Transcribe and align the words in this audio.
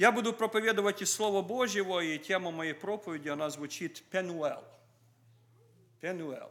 Я 0.00 0.12
буду 0.12 0.32
проповедовать 0.32 1.02
из 1.02 1.12
Слова 1.12 1.42
Божьего, 1.42 2.00
и 2.00 2.16
тема 2.16 2.50
моей 2.50 2.72
проповеди, 2.72 3.28
она 3.28 3.50
звучит 3.50 4.02
«Пенуэл». 4.10 4.64
Пенуэл. 6.00 6.50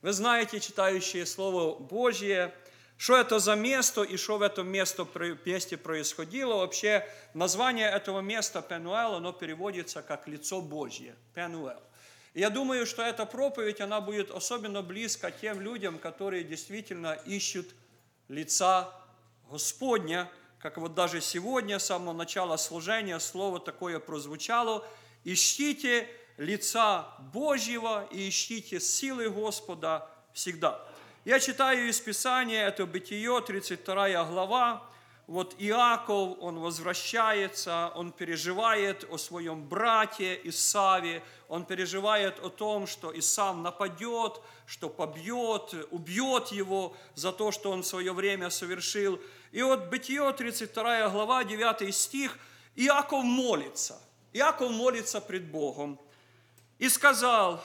Вы 0.00 0.12
знаете, 0.12 0.58
читающие 0.58 1.24
Слово 1.24 1.78
Божье, 1.78 2.52
что 2.96 3.16
это 3.16 3.38
за 3.38 3.54
место 3.54 4.02
и 4.02 4.16
что 4.16 4.38
в 4.38 4.42
этом 4.42 4.66
месте, 4.66 5.06
месте 5.44 5.76
происходило. 5.76 6.54
Вообще, 6.56 7.08
название 7.32 7.88
этого 7.88 8.22
места 8.22 8.60
Пенуэл, 8.60 9.14
оно 9.14 9.32
переводится 9.32 10.02
как 10.02 10.26
«лицо 10.26 10.60
Божье». 10.60 11.14
Пенуэл. 11.36 11.80
я 12.34 12.50
думаю, 12.50 12.86
что 12.86 13.02
эта 13.02 13.24
проповедь, 13.24 13.80
она 13.80 14.00
будет 14.00 14.32
особенно 14.32 14.82
близка 14.82 15.30
тем 15.30 15.60
людям, 15.60 15.96
которые 15.96 16.42
действительно 16.42 17.12
ищут 17.24 17.68
лица 18.26 18.92
Господня, 19.48 20.28
как 20.62 20.78
вот 20.78 20.94
даже 20.94 21.20
сегодня, 21.20 21.80
с 21.80 21.86
самого 21.86 22.12
начала 22.12 22.56
служения, 22.56 23.18
слово 23.18 23.58
такое 23.58 23.98
прозвучало, 23.98 24.86
ищите 25.24 26.08
лица 26.36 27.08
Божьего 27.32 28.06
и 28.12 28.28
ищите 28.28 28.78
силы 28.78 29.28
Господа 29.28 30.08
всегда. 30.32 30.80
Я 31.24 31.40
читаю 31.40 31.88
из 31.88 32.00
Писания, 32.00 32.68
это 32.68 32.86
Бытие, 32.86 33.42
32 33.44 34.24
глава, 34.26 34.88
вот 35.26 35.54
Иаков, 35.58 36.36
он 36.40 36.58
возвращается, 36.58 37.92
он 37.94 38.12
переживает 38.12 39.04
о 39.10 39.18
своем 39.18 39.66
брате 39.68 40.40
Исаве, 40.44 41.22
он 41.48 41.64
переживает 41.64 42.38
о 42.40 42.48
том, 42.48 42.86
что 42.86 43.16
Исав 43.16 43.56
нападет, 43.56 44.40
что 44.66 44.88
побьет, 44.88 45.74
убьет 45.90 46.48
его 46.48 46.96
за 47.14 47.32
то, 47.32 47.52
что 47.52 47.70
он 47.70 47.82
в 47.82 47.86
свое 47.86 48.12
время 48.12 48.50
совершил. 48.50 49.20
И 49.52 49.62
вот 49.62 49.90
Бытие, 49.90 50.32
32 50.32 51.08
глава, 51.10 51.44
9 51.44 51.94
стих, 51.94 52.36
Иаков 52.74 53.22
молится. 53.22 54.00
Иаков 54.32 54.70
молится 54.70 55.20
пред 55.20 55.50
Богом. 55.50 56.00
И 56.78 56.88
сказал 56.88 57.62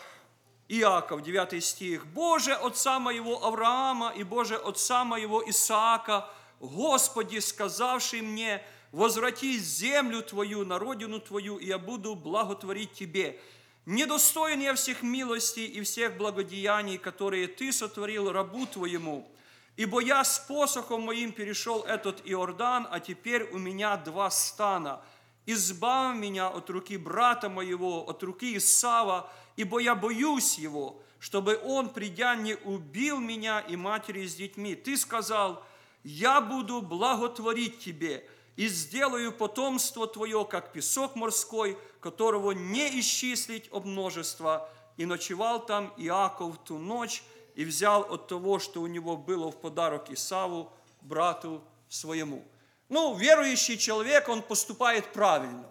Иаков, 0.68 1.24
9 1.24 1.64
стих, 1.64 2.06
«Боже, 2.08 2.54
отца 2.54 3.00
моего 3.00 3.44
Авраама 3.44 4.14
и 4.16 4.24
Боже, 4.24 4.58
отца 4.58 5.04
моего 5.06 5.42
Исаака, 5.50 6.30
Господи, 6.60 7.40
сказавший 7.40 8.22
мне, 8.22 8.64
возврати 8.92 9.60
землю 9.60 10.22
Твою, 10.22 10.66
на 10.66 10.80
родину 10.80 11.20
Твою, 11.20 11.58
и 11.58 11.66
я 11.68 11.78
буду 11.78 12.16
благотворить 12.16 12.94
Тебе. 12.94 13.40
Недостоин 13.86 14.60
я 14.60 14.74
всех 14.74 15.04
милостей 15.04 15.66
и 15.66 15.82
всех 15.82 16.18
благодеяний, 16.18 16.98
которые 16.98 17.48
Ты 17.48 17.72
сотворил 17.72 18.32
рабу 18.32 18.66
Твоему, 18.66 19.30
ибо 19.78 20.02
я 20.02 20.24
с 20.24 20.40
посохом 20.40 21.04
моим 21.04 21.32
перешел 21.32 21.84
этот 21.84 22.22
Иордан, 22.26 22.88
а 22.92 23.00
теперь 23.00 23.44
у 23.52 23.58
меня 23.58 23.98
два 23.98 24.30
стана– 24.30 25.02
избавь 25.48 26.18
меня 26.18 26.50
от 26.50 26.70
руки 26.70 26.98
брата 26.98 27.50
моего, 27.50 28.08
от 28.08 28.22
руки 28.22 28.56
Исава, 28.58 29.32
ибо 29.56 29.80
я 29.80 29.96
боюсь 29.96 30.60
его, 30.60 31.02
чтобы 31.20 31.60
он, 31.64 31.90
придя, 31.90 32.36
не 32.36 32.56
убил 32.56 33.20
меня 33.20 33.62
и 33.62 33.76
матери 33.76 34.28
с 34.28 34.36
детьми. 34.36 34.76
Ты 34.76 34.98
сказал, 34.98 35.66
я 36.08 36.40
буду 36.40 36.82
благотворить 36.82 37.80
тебе 37.80 38.26
и 38.56 38.70
сделаю 38.70 39.34
потомство 39.34 40.08
твое, 40.08 40.46
как 40.46 40.72
песок 40.72 41.18
морской, 41.18 41.78
которого 42.00 42.52
не 42.54 43.02
исчислить 43.02 43.68
об 43.74 43.86
множество. 43.86 44.70
И 44.96 45.06
ночевал 45.06 45.66
там 45.66 45.94
Иаков 45.98 46.58
ту 46.64 46.78
ночь 46.78 47.24
и 47.56 47.66
взял 47.66 48.02
от 48.04 48.30
того, 48.30 48.58
что 48.58 48.82
у 48.82 48.88
него 48.88 49.18
было 49.18 49.52
в 49.52 49.60
подарок 49.60 50.10
Исаву, 50.10 50.72
брату 51.02 51.62
своему. 51.90 52.48
Ну, 52.88 53.14
верующий 53.14 53.78
человек, 53.78 54.30
он 54.30 54.42
поступает 54.42 55.12
правильно. 55.12 55.68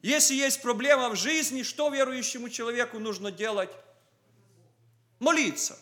Если 0.00 0.34
есть 0.34 0.62
проблема 0.62 1.10
в 1.10 1.16
жизни, 1.16 1.62
что 1.62 1.90
верующему 1.90 2.48
человеку 2.48 2.98
нужно 2.98 3.30
делать? 3.30 3.70
Молиться. 5.20 5.78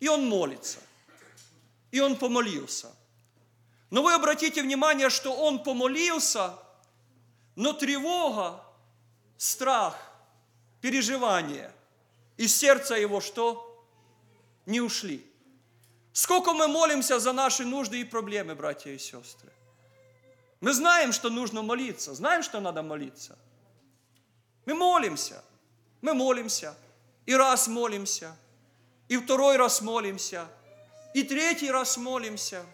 И 0.00 0.08
он 0.08 0.28
молится. 0.28 0.80
И 1.92 2.00
он 2.00 2.16
помолился. 2.16 2.92
Но 3.92 4.02
вы 4.02 4.14
обратите 4.14 4.62
внимание, 4.62 5.10
что 5.10 5.34
он 5.34 5.62
помолился, 5.62 6.54
но 7.56 7.74
тревога, 7.74 8.64
страх, 9.36 9.94
переживание 10.80 11.70
из 12.38 12.56
сердца 12.56 12.94
его 12.94 13.20
что? 13.20 13.86
Не 14.64 14.80
ушли. 14.80 15.30
Сколько 16.14 16.54
мы 16.54 16.68
молимся 16.68 17.20
за 17.20 17.34
наши 17.34 17.66
нужды 17.66 18.00
и 18.00 18.04
проблемы, 18.04 18.54
братья 18.54 18.90
и 18.90 18.98
сестры. 18.98 19.52
Мы 20.62 20.72
знаем, 20.72 21.12
что 21.12 21.28
нужно 21.28 21.60
молиться, 21.60 22.14
знаем, 22.14 22.42
что 22.42 22.60
надо 22.60 22.82
молиться. 22.82 23.38
Мы 24.64 24.72
молимся, 24.72 25.44
мы 26.00 26.14
молимся, 26.14 26.74
и 27.26 27.34
раз 27.34 27.68
молимся, 27.68 28.34
и 29.08 29.18
второй 29.18 29.58
раз 29.58 29.82
молимся, 29.82 30.48
и 31.12 31.22
третий 31.24 31.70
раз 31.70 31.98
молимся. 31.98 32.64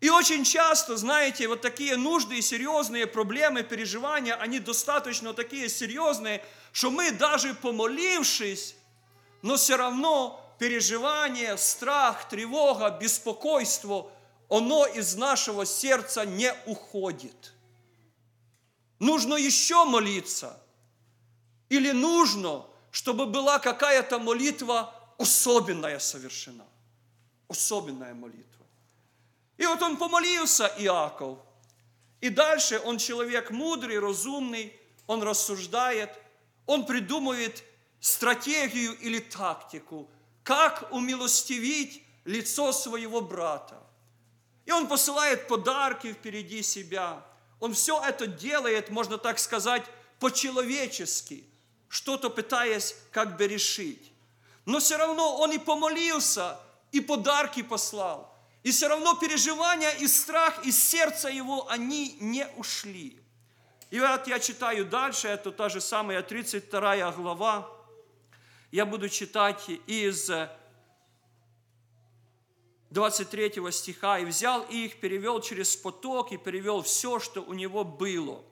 И 0.00 0.10
очень 0.10 0.44
часто, 0.44 0.96
знаете, 0.96 1.48
вот 1.48 1.62
такие 1.62 1.96
нужды 1.96 2.38
и 2.38 2.42
серьезные 2.42 3.06
проблемы, 3.06 3.62
переживания, 3.62 4.34
они 4.34 4.58
достаточно 4.58 5.32
такие 5.32 5.68
серьезные, 5.68 6.44
что 6.72 6.90
мы 6.90 7.10
даже 7.10 7.54
помолившись, 7.54 8.76
но 9.42 9.56
все 9.56 9.76
равно 9.76 10.40
переживание, 10.58 11.56
страх, 11.56 12.28
тревога, 12.28 12.90
беспокойство– 12.90 14.10
оно 14.48 14.86
из 14.86 15.16
нашего 15.16 15.66
сердца 15.66 16.24
не 16.24 16.52
уходит. 16.66 17.52
Нужно 18.98 19.34
еще 19.34 19.84
молиться. 19.84 20.62
Или 21.68 21.90
нужно, 21.90 22.64
чтобы 22.90 23.26
была 23.26 23.58
какая-то 23.58 24.18
молитва 24.18 24.94
особенная 25.18 25.98
совершена. 25.98 26.64
Особенная 27.48 28.14
молитва. 28.14 28.55
И 29.56 29.66
вот 29.66 29.82
он 29.82 29.96
помолился, 29.96 30.72
Иаков. 30.78 31.38
И 32.20 32.28
дальше 32.28 32.80
он 32.84 32.98
человек 32.98 33.50
мудрый, 33.50 33.98
разумный, 33.98 34.72
он 35.06 35.22
рассуждает, 35.22 36.10
он 36.66 36.84
придумывает 36.86 37.62
стратегию 38.00 38.98
или 38.98 39.18
тактику, 39.18 40.10
как 40.42 40.88
умилостивить 40.92 42.02
лицо 42.24 42.72
своего 42.72 43.20
брата. 43.20 43.82
И 44.64 44.72
он 44.72 44.88
посылает 44.88 45.48
подарки 45.48 46.12
впереди 46.12 46.62
себя. 46.62 47.24
Он 47.60 47.72
все 47.72 48.02
это 48.02 48.26
делает, 48.26 48.90
можно 48.90 49.16
так 49.16 49.38
сказать, 49.38 49.84
по-человечески, 50.18 51.44
что-то 51.88 52.30
пытаясь 52.30 52.96
как 53.12 53.36
бы 53.36 53.46
решить. 53.46 54.12
Но 54.64 54.80
все 54.80 54.96
равно 54.96 55.36
он 55.38 55.52
и 55.52 55.58
помолился, 55.58 56.58
и 56.90 57.00
подарки 57.00 57.62
послал. 57.62 58.35
И 58.66 58.72
все 58.72 58.88
равно 58.88 59.14
переживания 59.14 59.90
и 59.90 60.08
страх 60.08 60.66
из 60.66 60.76
сердца 60.76 61.28
его, 61.28 61.70
они 61.70 62.16
не 62.18 62.48
ушли. 62.56 63.16
И 63.92 64.00
вот 64.00 64.26
я 64.26 64.40
читаю 64.40 64.84
дальше, 64.86 65.28
это 65.28 65.52
та 65.52 65.68
же 65.68 65.80
самая 65.80 66.20
32 66.20 67.12
глава. 67.12 67.70
Я 68.72 68.84
буду 68.84 69.08
читать 69.08 69.68
из 69.86 70.28
23 72.90 73.70
стиха, 73.70 74.18
«И 74.18 74.24
взял 74.24 74.62
их, 74.62 74.98
перевел 74.98 75.40
через 75.40 75.76
поток 75.76 76.32
и 76.32 76.36
перевел 76.36 76.82
все, 76.82 77.20
что 77.20 77.42
у 77.42 77.52
него 77.52 77.84
было. 77.84 78.42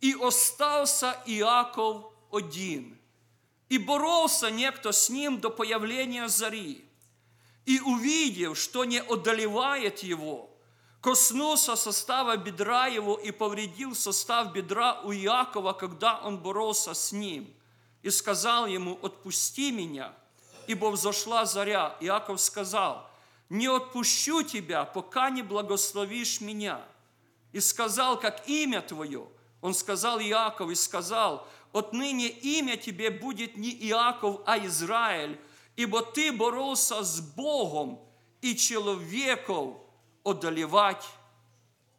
И 0.00 0.12
остался 0.20 1.16
Иаков 1.26 2.12
один, 2.32 2.98
и 3.68 3.78
боролся 3.78 4.50
некто 4.50 4.90
с 4.90 5.08
ним 5.08 5.40
до 5.40 5.50
появления 5.50 6.26
зари. 6.26 6.89
И 7.66 7.80
увидев, 7.80 8.58
что 8.58 8.84
не 8.84 9.00
одолевает 9.00 10.00
его, 10.00 10.50
коснулся 11.00 11.76
состава 11.76 12.36
бедра 12.36 12.86
его 12.86 13.16
и 13.16 13.30
повредил 13.30 13.94
состав 13.94 14.52
бедра 14.52 15.00
у 15.02 15.12
Иакова, 15.12 15.72
когда 15.72 16.18
он 16.18 16.38
боролся 16.38 16.94
с 16.94 17.12
ним. 17.12 17.52
И 18.02 18.10
сказал 18.10 18.66
ему, 18.66 18.98
отпусти 19.02 19.70
меня, 19.72 20.14
ибо 20.66 20.86
взошла 20.90 21.44
заря. 21.44 21.96
Иаков 22.00 22.40
сказал, 22.40 23.10
не 23.50 23.66
отпущу 23.66 24.42
тебя, 24.42 24.84
пока 24.84 25.28
не 25.28 25.42
благословишь 25.42 26.40
меня. 26.40 26.80
И 27.52 27.60
сказал, 27.60 28.18
как 28.18 28.48
имя 28.48 28.80
твое. 28.80 29.26
Он 29.60 29.74
сказал 29.74 30.20
Иаков 30.20 30.70
и 30.70 30.74
сказал, 30.74 31.46
отныне 31.72 32.28
имя 32.28 32.76
тебе 32.76 33.10
будет 33.10 33.56
не 33.56 33.70
Иаков, 33.88 34.40
а 34.46 34.58
Израиль, 34.58 35.38
ибо 35.76 36.02
ты 36.02 36.32
боролся 36.32 37.02
с 37.02 37.20
Богом 37.20 38.00
и 38.40 38.56
человеков 38.56 39.76
одолевать 40.24 41.04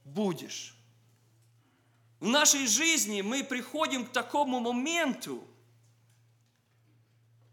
будешь. 0.04 0.76
В 2.20 2.28
нашей 2.28 2.68
жизни 2.68 3.22
мы 3.22 3.44
приходим 3.44 4.06
к 4.06 4.12
такому 4.12 4.60
моменту, 4.60 5.44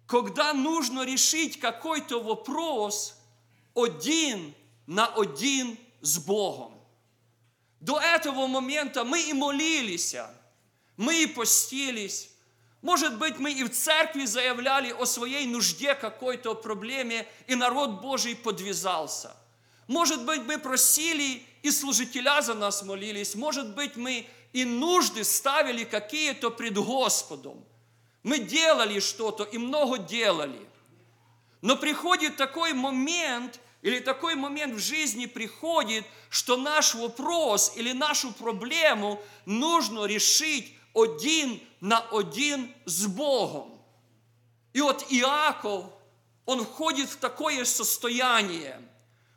когда 0.07 0.53
нужно 0.53 1.05
решить 1.05 1.59
какой-то 1.59 2.23
вопрос– 2.23 3.15
один 3.79 4.55
на 4.87 5.07
один 5.07 5.79
з 6.01 6.19
Богом. 6.19 6.75
До 7.81 8.01
этого 8.01 8.47
момента 8.47 9.05
мы 9.05 9.23
и 9.23 9.33
молились, 9.33 10.17
мы 10.97 11.23
и 11.23 11.27
постились. 11.27 12.31
Может 12.83 13.19
быть, 13.19 13.39
мы 13.39 13.53
и 13.53 13.65
в 13.65 13.71
церкви 13.71 14.25
заявляли 14.25 14.93
о 14.93 15.05
своей 15.05 15.47
нужде, 15.47 15.95
какой-то 15.95 16.55
проблеме, 16.55 17.27
и 17.47 17.55
народ 17.55 18.01
Божий 18.01 18.37
подвязался. 18.37 19.37
Может 19.89 20.25
быть, 20.25 20.43
мы 20.43 20.59
просили, 20.59 21.43
и 21.63 21.71
служителя 21.71 22.41
за 22.41 22.55
нас 22.55 22.83
молились. 22.83 23.35
Может 23.35 23.75
быть, 23.75 23.97
мы 23.97 24.27
и 24.53 24.65
нужды 24.65 25.25
ставили 25.25 25.85
какие-то 25.85 26.51
пред 26.51 26.75
Господом. 26.75 27.65
Мы 28.23 28.39
делали 28.39 29.01
что-то 29.01 29.45
и 29.45 29.59
много 29.59 29.99
делали. 29.99 30.69
Но 31.63 31.77
приходит 31.77 32.37
такой 32.37 32.75
момент, 32.75 33.59
или 33.83 33.99
такой 33.99 34.35
момент 34.35 34.75
в 34.75 34.79
жизни 34.79 35.27
приходит, 35.27 36.05
что 36.31 36.57
наш 36.57 36.95
вопрос 36.95 37.73
или 37.77 37.93
нашу 37.93 38.33
проблему 38.33 39.21
нужно 39.47 40.05
решить 40.05 40.75
один 40.95 41.61
на 41.81 42.01
один 42.11 42.75
с 42.85 43.07
Богом. 43.07 43.81
И 44.73 44.81
вот 44.81 45.05
Иаков, 45.11 45.87
он 46.45 46.65
входит 46.65 47.09
в 47.09 47.17
такое 47.17 47.65
состояние, 47.65 48.81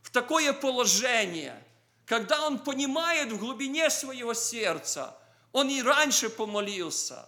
в 0.01 0.11
такое 0.11 0.53
положение, 0.53 1.63
когда 2.05 2.45
он 2.45 2.59
понимает 2.59 3.31
в 3.31 3.38
глубине 3.38 3.89
своего 3.89 4.33
сердца, 4.33 5.17
он 5.51 5.69
и 5.69 5.81
раньше 5.81 6.29
помолился, 6.29 7.27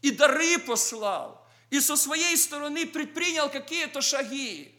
и 0.00 0.10
дары 0.10 0.58
послал, 0.58 1.46
и 1.70 1.80
со 1.80 1.96
своей 1.96 2.36
стороны 2.36 2.86
предпринял 2.86 3.48
какие-то 3.48 4.00
шаги, 4.02 4.74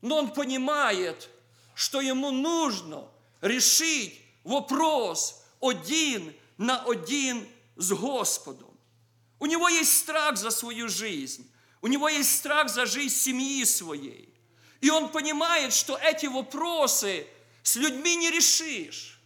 но 0.00 0.18
он 0.18 0.32
понимает, 0.32 1.28
что 1.74 2.00
ему 2.00 2.30
нужно 2.30 3.08
решить 3.40 4.20
вопрос 4.44 5.42
один 5.60 6.34
на 6.58 6.82
один 6.82 7.48
с 7.76 7.92
Господом. 7.92 8.71
У 9.42 9.46
него 9.46 9.68
есть 9.68 9.98
страх 9.98 10.36
за 10.36 10.50
свою 10.52 10.88
жизнь, 10.88 11.50
у 11.80 11.88
него 11.88 12.08
есть 12.08 12.36
страх 12.36 12.68
за 12.68 12.86
жизнь 12.86 13.12
семьи 13.12 13.64
своей. 13.64 14.32
И 14.80 14.88
он 14.88 15.08
понимает, 15.08 15.72
что 15.72 15.98
эти 16.00 16.26
вопросы 16.26 17.26
с 17.64 17.74
людьми 17.74 18.14
не 18.14 18.30
решишь. 18.30 19.18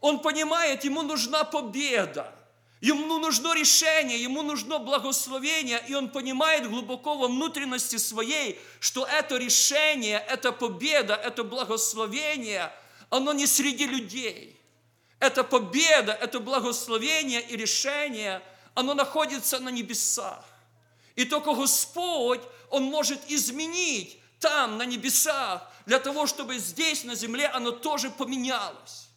Он 0.00 0.20
понимает, 0.20 0.84
ему 0.84 1.02
нужна 1.02 1.44
победа. 1.44 2.34
Ему 2.80 3.18
нужно 3.18 3.54
решение, 3.54 4.22
ему 4.22 4.40
нужно 4.40 4.78
благословение, 4.78 5.84
и 5.86 5.92
он 5.92 6.08
понимает 6.08 6.66
глубоко 6.66 7.18
во 7.18 7.28
внутренности 7.28 7.96
своей, 7.96 8.58
что 8.80 9.04
это 9.04 9.36
решение, 9.36 10.24
это 10.30 10.50
победа, 10.50 11.14
это 11.14 11.44
благословение, 11.44 12.72
оно 13.10 13.34
не 13.34 13.46
среди 13.46 13.84
людей. 13.84 14.58
Это 15.20 15.44
победа, 15.44 16.12
это 16.12 16.40
благословение 16.40 17.42
и 17.42 17.54
решение, 17.54 18.40
оно 18.78 18.94
находится 18.94 19.58
на 19.58 19.70
небесах. 19.70 20.44
И 21.16 21.24
только 21.24 21.52
Господь, 21.52 22.40
Он 22.70 22.84
может 22.84 23.18
изменить 23.28 24.20
там, 24.38 24.78
на 24.78 24.84
небесах, 24.84 25.68
для 25.84 25.98
того, 25.98 26.28
чтобы 26.28 26.58
здесь, 26.58 27.02
на 27.02 27.16
земле, 27.16 27.48
оно 27.48 27.72
тоже 27.72 28.08
поменялось. 28.08 29.08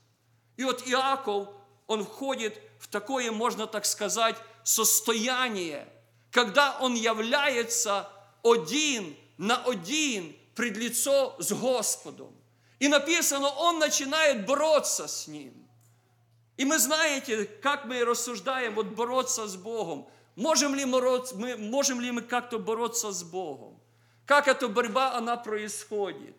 И 0.58 0.64
вот 0.64 0.88
Иаков, 0.88 1.48
он 1.86 2.04
входит 2.04 2.60
в 2.80 2.88
такое, 2.88 3.32
можно 3.32 3.68
так 3.68 3.86
сказать, 3.86 4.36
состояние, 4.64 5.88
когда 6.32 6.80
он 6.80 6.96
является 6.96 8.10
один 8.44 9.16
на 9.38 9.58
один 9.58 10.36
пред 10.56 10.76
лицо 10.76 11.36
с 11.38 11.52
Господом. 11.54 12.36
И 12.80 12.88
написано, 12.88 13.50
он 13.50 13.78
начинает 13.78 14.48
бороться 14.48 15.08
с 15.08 15.28
ним. 15.28 15.61
И 16.58 16.66
мы 16.66 16.80
знаете, 16.80 17.46
как 17.46 17.86
мы 17.86 18.04
рассуждаем, 18.04 18.76
вот 18.76 18.88
бороться 18.88 19.48
с 19.48 19.56
Богом. 19.56 20.08
Можем 20.36 20.76
ли 20.76 20.86
мы, 20.86 21.58
можем 21.58 22.02
ли 22.02 22.12
мы 22.12 22.22
как-то 22.22 22.60
бороться 22.60 23.12
с 23.12 23.24
Богом? 23.24 23.80
Как 24.26 24.48
эта 24.48 24.68
борьба, 24.68 25.14
она 25.16 25.38
происходит? 25.38 26.36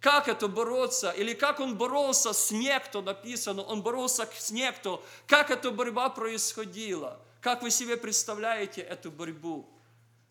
Как 0.00 0.28
это 0.28 0.48
бороться? 0.48 1.10
Или 1.10 1.34
как 1.34 1.60
он 1.60 1.76
боролся 1.76 2.32
с 2.32 2.50
некто, 2.50 3.02
написано, 3.02 3.62
он 3.62 3.82
боролся 3.82 4.28
с 4.38 4.50
некто. 4.50 5.00
Как 5.26 5.50
эта 5.50 5.70
борьба 5.70 6.10
происходила? 6.10 7.20
Как 7.40 7.62
вы 7.62 7.70
себе 7.70 7.96
представляете 7.96 8.82
эту 8.82 9.10
борьбу? 9.10 9.68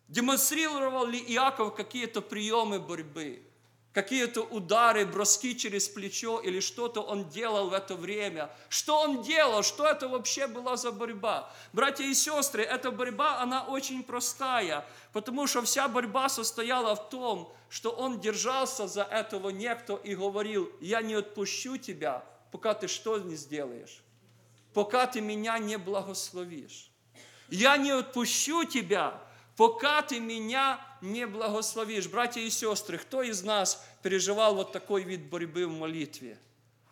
Демонстрировал 0.08 1.06
ли 1.06 1.18
Иаков 1.18 1.74
какие-то 1.74 2.22
приемы 2.22 2.78
борьбы? 2.78 3.45
Какие-то 3.96 4.42
удары, 4.42 5.06
броски 5.06 5.56
через 5.56 5.88
плечо 5.88 6.38
или 6.40 6.60
что-то 6.60 7.00
он 7.00 7.30
делал 7.30 7.70
в 7.70 7.72
это 7.72 7.94
время. 7.94 8.50
Что 8.68 9.00
он 9.00 9.22
делал? 9.22 9.62
Что 9.62 9.86
это 9.86 10.06
вообще 10.06 10.46
была 10.46 10.76
за 10.76 10.92
борьба? 10.92 11.50
Братья 11.72 12.04
и 12.04 12.12
сестры, 12.12 12.62
эта 12.62 12.90
борьба, 12.90 13.40
она 13.40 13.64
очень 13.64 14.02
простая, 14.02 14.84
потому 15.14 15.46
что 15.46 15.62
вся 15.62 15.88
борьба 15.88 16.28
состояла 16.28 16.94
в 16.94 17.08
том, 17.08 17.50
что 17.70 17.88
он 17.88 18.20
держался 18.20 18.86
за 18.86 19.02
этого 19.02 19.48
некто 19.48 19.98
и 20.04 20.14
говорил, 20.14 20.70
я 20.82 21.00
не 21.00 21.14
отпущу 21.14 21.78
тебя, 21.78 22.22
пока 22.52 22.74
ты 22.74 22.88
что 22.88 23.16
не 23.16 23.34
сделаешь, 23.34 24.02
пока 24.74 25.06
ты 25.06 25.22
меня 25.22 25.58
не 25.58 25.78
благословишь. 25.78 26.90
Я 27.48 27.78
не 27.78 27.92
отпущу 27.92 28.64
тебя, 28.64 29.22
пока 29.56 30.02
ты 30.02 30.20
меня 30.20 30.78
не 31.12 31.26
благословишь. 31.26 32.08
Братья 32.08 32.40
и 32.40 32.50
сестры, 32.50 32.98
кто 32.98 33.22
из 33.22 33.42
нас 33.42 33.84
переживал 34.02 34.54
вот 34.54 34.72
такой 34.72 35.02
вид 35.02 35.26
борьбы 35.28 35.66
в 35.66 35.72
молитве? 35.72 36.38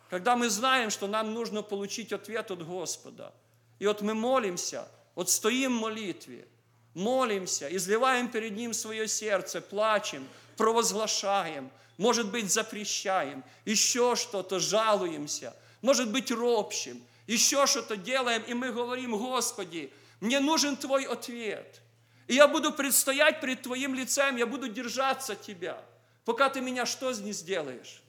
Когда 0.09 0.35
мы 0.35 0.49
знаем, 0.49 0.89
что 0.89 1.07
нам 1.07 1.33
нужно 1.33 1.61
получить 1.61 2.13
ответ 2.13 2.51
от 2.51 2.65
Господа. 2.65 3.33
И 3.79 3.87
вот 3.87 4.01
мы 4.01 4.13
молимся, 4.13 4.87
вот 5.15 5.29
стоим 5.29 5.77
в 5.77 5.81
молитве, 5.81 6.47
молимся, 6.93 7.67
изливаем 7.75 8.29
перед 8.29 8.55
Ним 8.55 8.73
свое 8.73 9.07
сердце, 9.07 9.61
плачем, 9.61 10.27
провозглашаем, 10.57 11.69
может 11.97 12.31
быть, 12.31 12.51
запрещаем, 12.51 13.43
еще 13.65 14.15
что-то, 14.15 14.59
жалуемся, 14.59 15.55
может 15.81 16.11
быть, 16.11 16.31
ропщим, 16.31 17.03
еще 17.27 17.65
что-то 17.67 17.97
делаем, 17.97 18.43
и 18.43 18.53
мы 18.53 18.71
говорим, 18.71 19.17
Господи, 19.17 19.91
мне 20.21 20.39
нужен 20.39 20.77
Твой 20.77 21.05
ответ– 21.05 21.81
и 22.27 22.35
я 22.35 22.47
буду 22.47 22.71
предстоять 22.71 23.41
перед 23.41 23.61
Твоим 23.61 23.93
лицем, 23.93 24.35
я 24.35 24.45
буду 24.45 24.67
держаться 24.67 25.35
Тебя, 25.35 25.81
пока 26.23 26.49
Ты 26.49 26.61
меня 26.61 26.85
что 26.85 27.11
не 27.11 27.33
сделаешь, 27.33 28.01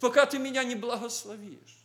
пока 0.00 0.26
Ты 0.26 0.38
меня 0.38 0.64
не 0.64 0.74
благословишь. 0.74 1.78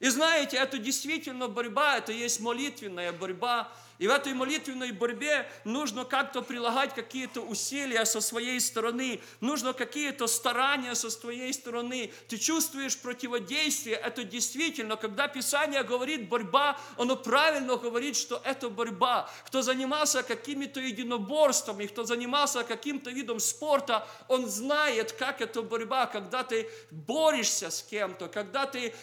И 0.00 0.08
знаете, 0.08 0.56
это 0.56 0.78
действительно 0.78 1.46
борьба, 1.46 1.98
это 1.98 2.12
есть 2.12 2.40
молитвенная 2.40 3.12
борьба, 3.12 3.70
и 4.00 4.08
в 4.08 4.10
этой 4.10 4.32
молитвенной 4.32 4.92
борьбе 4.92 5.46
нужно 5.64 6.06
как-то 6.06 6.40
прилагать 6.40 6.94
какие-то 6.94 7.42
усилия 7.42 8.06
со 8.06 8.22
своей 8.22 8.58
стороны, 8.58 9.20
нужно 9.42 9.74
какие-то 9.74 10.26
старания 10.26 10.94
со 10.94 11.10
своей 11.10 11.52
стороны. 11.52 12.10
Ты 12.26 12.38
чувствуешь 12.38 12.96
противодействие, 12.96 13.96
это 13.96 14.24
действительно, 14.24 14.96
когда 14.96 15.28
Писание 15.28 15.82
говорит 15.82 16.30
борьба, 16.30 16.80
оно 16.96 17.14
правильно 17.14 17.76
говорит, 17.76 18.16
что 18.16 18.40
это 18.42 18.70
борьба. 18.70 19.30
Кто 19.44 19.60
занимался 19.60 20.22
какими-то 20.22 20.80
единоборствами, 20.80 21.84
кто 21.84 22.04
занимался 22.04 22.64
каким-то 22.64 23.10
видом 23.10 23.38
спорта, 23.38 24.08
он 24.28 24.48
знает, 24.48 25.12
как 25.12 25.42
это 25.42 25.60
борьба, 25.60 26.06
когда 26.06 26.42
ты 26.42 26.70
борешься 26.90 27.68
с 27.68 27.82
кем-то, 27.82 28.28
когда 28.28 28.64
ты, 28.64 28.94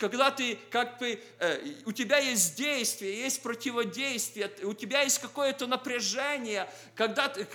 когда 0.00 0.32
ты 0.32 0.58
как 0.68 0.98
бы, 0.98 1.22
э, 1.38 1.74
у 1.84 1.92
тебя 1.92 2.18
есть 2.18 2.56
действие, 2.56 3.20
есть 3.20 3.40
противодействие, 3.40 4.31
действие, 4.34 4.66
у 4.66 4.74
тебя 4.74 5.02
есть 5.02 5.18
какое-то 5.18 5.66
напряжение, 5.66 6.68
когда 6.94 7.28
ты, 7.28 7.46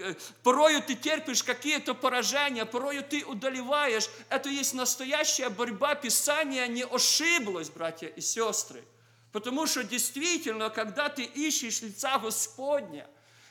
порою 0.43 0.81
ты 0.81 0.95
терпишь 0.95 1.43
какие-то 1.43 1.93
поражения, 1.93 2.65
порою 2.65 3.03
ты 3.03 3.23
удалеваешь. 3.25 4.09
Это 4.29 4.49
есть 4.49 4.73
настоящая 4.73 5.49
борьба. 5.49 5.95
Писание 5.95 6.67
не 6.67 6.85
ошиблось, 6.85 7.69
братья 7.69 8.07
и 8.07 8.21
сестры. 8.21 8.83
Потому 9.31 9.67
что 9.67 9.83
действительно, 9.83 10.69
когда 10.69 11.09
ты 11.09 11.23
ищешь 11.23 11.81
лица 11.81 12.17
Господня, 12.17 13.07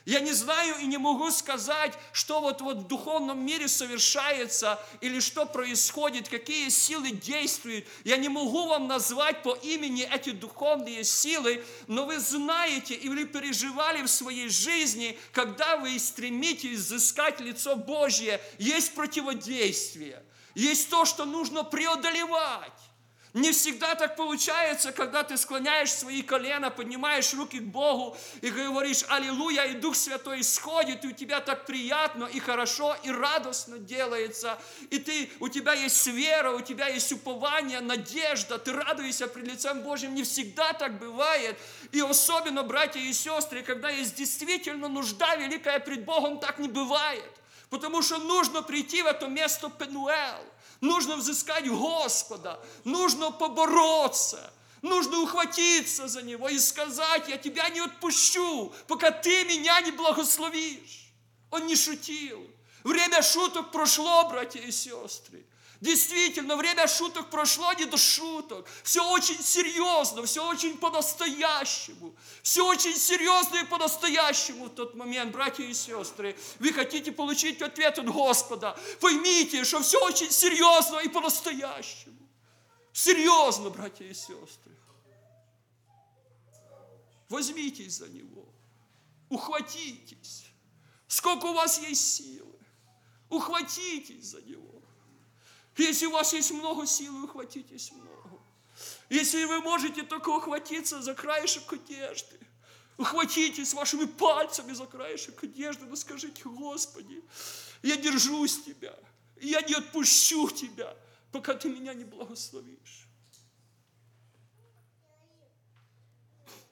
я 0.07 0.21
не 0.21 0.31
знаю 0.31 0.79
и 0.79 0.85
не 0.85 0.97
могу 0.97 1.29
сказать, 1.31 1.93
что 2.13 2.39
вот, 2.39 2.61
вот 2.61 2.77
в 2.77 2.87
духовном 2.87 3.45
мире 3.45 3.67
совершается 3.67 4.79
или 5.01 5.19
что 5.19 5.45
происходит, 5.45 6.29
какие 6.29 6.69
силы 6.69 7.11
действуют. 7.11 7.85
Я 8.05 8.15
не 8.15 8.29
могу 8.29 8.67
вам 8.67 8.87
назвать 8.87 9.43
по 9.43 9.53
имени 9.55 10.07
эти 10.09 10.29
духовные 10.29 11.03
силы, 11.03 11.61
но 11.87 12.05
вы 12.05 12.19
знаете 12.19 12.93
или 12.93 13.25
переживали 13.25 14.01
в 14.01 14.07
своей 14.07 14.47
жизни, 14.47 15.19
когда 15.33 15.75
вы 15.75 15.99
стремитесь 15.99 16.79
изыскать 16.79 17.41
лицо 17.41 17.75
Божье, 17.75 18.39
есть 18.59 18.95
противодействие, 18.95 20.23
есть 20.55 20.89
то, 20.89 21.03
что 21.03 21.25
нужно 21.25 21.65
преодолевать. 21.65 22.71
Не 23.37 23.51
всегда 23.51 23.93
так 23.93 24.15
получается, 24.15 24.91
когда 24.91 25.21
ты 25.21 25.37
склоняешь 25.37 25.91
свои 25.91 26.23
колена, 26.23 26.71
поднимаешь 26.71 27.35
руки 27.35 27.59
к 27.59 27.65
Богу 27.65 28.17
и 28.41 28.49
говоришь 28.49 29.05
«Аллилуйя», 29.09 29.65
и 29.65 29.75
Дух 29.75 29.95
Святой 29.95 30.41
исходит, 30.41 31.05
и 31.05 31.09
у 31.09 31.11
тебя 31.11 31.39
так 31.39 31.67
приятно, 31.67 32.23
и 32.25 32.39
хорошо, 32.39 32.95
и 33.03 33.11
радостно 33.11 33.77
делается, 33.77 34.57
и 34.89 34.97
ты, 34.97 35.29
у 35.39 35.49
тебя 35.49 35.73
есть 35.73 36.07
вера, 36.07 36.49
у 36.49 36.61
тебя 36.61 36.87
есть 36.87 37.11
упование, 37.11 37.79
надежда, 37.79 38.57
ты 38.57 38.73
радуешься 38.73 39.27
пред 39.27 39.45
лицем 39.45 39.81
Божьим. 39.81 40.15
Не 40.15 40.23
всегда 40.23 40.73
так 40.73 40.97
бывает, 40.97 41.59
и 41.91 42.01
особенно, 42.01 42.63
братья 42.63 42.99
и 42.99 43.13
сестры, 43.13 43.61
когда 43.61 43.91
есть 43.91 44.15
действительно 44.15 44.87
нужда 44.87 45.35
великая 45.35 45.79
пред 45.79 46.05
Богом, 46.05 46.39
так 46.39 46.57
не 46.57 46.69
бывает. 46.69 47.31
Потому 47.69 48.01
что 48.01 48.17
нужно 48.17 48.63
прийти 48.63 49.03
в 49.03 49.05
это 49.05 49.27
место 49.27 49.69
Пенуэл– 49.69 50.43
Нужно 50.81 51.15
взыскать 51.15 51.67
Господа, 51.67 52.59
нужно 52.83 53.31
побороться, 53.31 54.53
нужно 54.81 55.21
ухватиться 55.21 56.07
за 56.07 56.21
Него 56.21 56.49
и 56.49 56.59
сказать, 56.59 57.27
я 57.29 57.37
тебя 57.37 57.69
не 57.69 57.79
отпущу, 57.79 58.71
пока 58.87 59.09
ты 59.09 59.45
меня 59.45 59.81
не 59.81 59.91
благословишь. 59.91 61.11
Он 61.49 61.65
не 61.65 61.75
шутил. 61.75 62.45
Время 62.83 63.21
шуток 63.21 63.71
прошло, 63.71 64.29
братья 64.29 64.59
и 64.59 64.71
сестры. 64.71 65.46
Действительно, 65.79 66.55
время 66.55 66.87
шуток 66.87 67.29
прошло 67.29 67.71
не 67.73 67.85
до 67.85 67.97
шуток. 67.97 68.67
Все 68.83 69.07
очень 69.11 69.41
серьезно, 69.43 70.25
все 70.25 70.47
очень 70.47 70.75
по-настоящему. 70.77 72.15
Все 72.41 72.65
очень 72.65 72.95
серьезно 72.95 73.57
и 73.57 73.63
по-настоящему 73.65 74.65
в 74.65 74.69
тот 74.69 74.95
момент, 74.95 75.31
братья 75.31 75.63
и 75.63 75.73
сестры. 75.73 76.35
Вы 76.59 76.73
хотите 76.73 77.11
получить 77.11 77.61
ответ 77.61 77.99
от 77.99 78.09
Господа. 78.09 78.77
Поймите, 78.99 79.63
что 79.63 79.81
все 79.81 80.03
очень 80.03 80.31
серьезно 80.31 80.99
и 80.99 81.09
по-настоящему. 81.09 82.27
Серьезно, 82.91 83.69
братья 83.69 84.05
и 84.05 84.13
сестры. 84.13 84.75
Возьмитесь 87.29 87.97
за 87.97 88.07
Него. 88.07 88.47
Ухватитесь. 89.29 90.45
Сколько 91.07 91.45
у 91.47 91.53
вас 91.53 91.79
есть 91.79 92.15
силы. 92.15 92.57
Ухватитесь 93.29 94.25
за 94.25 94.41
Него. 94.41 94.81
Если 95.77 96.07
у 96.07 96.11
вас 96.11 96.33
есть 96.33 96.51
много 96.51 96.85
сил, 96.87 97.23
ухватитесь 97.23 97.91
много. 97.91 98.41
Если 99.09 99.43
вы 99.45 99.59
можете 99.59 100.03
только 100.03 100.29
ухватиться 100.29 101.01
за 101.01 101.13
краешек 101.13 101.71
одежды, 101.71 102.39
ухватитесь 102.97 103.73
вашими 103.73 104.05
пальцами 104.05 104.73
за 104.73 104.85
краешек 104.85 105.43
одежды, 105.43 105.85
но 105.85 105.95
скажите, 105.95 106.43
Господи, 106.43 107.23
я 107.83 107.95
держусь 107.95 108.63
Тебя, 108.63 108.97
я 109.39 109.61
не 109.61 109.75
отпущу 109.75 110.49
Тебя, 110.49 110.95
пока 111.31 111.53
Ты 111.53 111.69
меня 111.69 111.93
не 111.93 112.05
благословишь. 112.05 113.07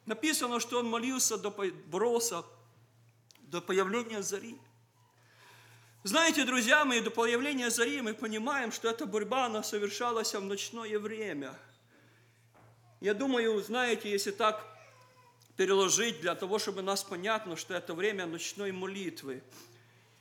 Написано, 0.06 0.60
что 0.60 0.80
он 0.80 0.88
молился, 0.88 1.38
боролся 1.38 2.44
до 3.40 3.62
появления 3.62 4.22
зари. 4.22 4.60
Знаете, 6.06 6.46
друзья 6.46 6.86
мои, 6.86 7.02
до 7.02 7.10
появления 7.10 7.72
зари 7.72 8.00
мы 8.00 8.14
понимаем, 8.14 8.72
что 8.72 8.88
эта 8.88 9.08
борьба, 9.08 9.48
она 9.48 9.64
совершалась 9.64 10.36
в 10.36 10.44
ночное 10.44 11.00
время. 11.00 11.58
Я 13.02 13.16
думаю, 13.16 13.60
знаете, 13.64 14.12
если 14.12 14.30
так 14.30 14.64
переложить 15.58 16.22
для 16.22 16.36
того, 16.36 16.60
чтобы 16.60 16.84
нас 16.84 17.04
понятно, 17.04 17.58
что 17.58 17.74
это 17.74 17.96
время 17.96 18.28
ночной 18.28 18.72
молитвы. 18.72 19.42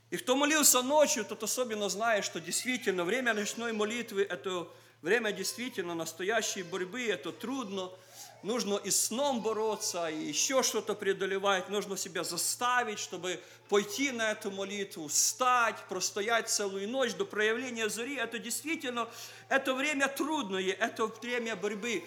И 0.09 0.17
кто 0.17 0.37
молился 0.37 0.81
ночью, 0.81 1.23
тот 1.23 1.43
особенно 1.43 1.91
знает, 1.91 2.25
что 2.25 2.41
действительно 2.41 3.05
время 3.05 3.35
ночной 3.35 3.75
молитвы– 3.75 4.23
это 4.31 4.67
время 5.03 5.33
действительно 5.33 5.95
настоящей 5.95 6.63
борьбы, 6.63 7.05
это 7.09 7.31
трудно– 7.31 7.91
нужно 8.45 8.77
и 8.77 8.91
сном 8.91 9.41
бороться, 9.41 10.09
и 10.09 10.23
еще 10.23 10.63
что-то 10.63 10.95
преодолевать, 10.95 11.69
нужно 11.71 11.97
себя 11.97 12.23
заставить, 12.23 12.99
чтобы 12.99 13.41
пойти 13.69 14.13
на 14.13 14.33
эту 14.33 14.51
молитву, 14.51 15.09
встать, 15.09 15.77
простоять 15.89 16.51
целую 16.51 16.89
ночь 16.89 17.15
до 17.15 17.25
проявления 17.25 17.89
зари. 17.89 18.17
Это 18.17 18.39
действительно, 18.39 19.09
это 19.49 19.75
время 19.75 20.09
трудное, 20.09 20.73
это 20.73 21.07
время 21.07 21.57
борьбы. 21.57 22.05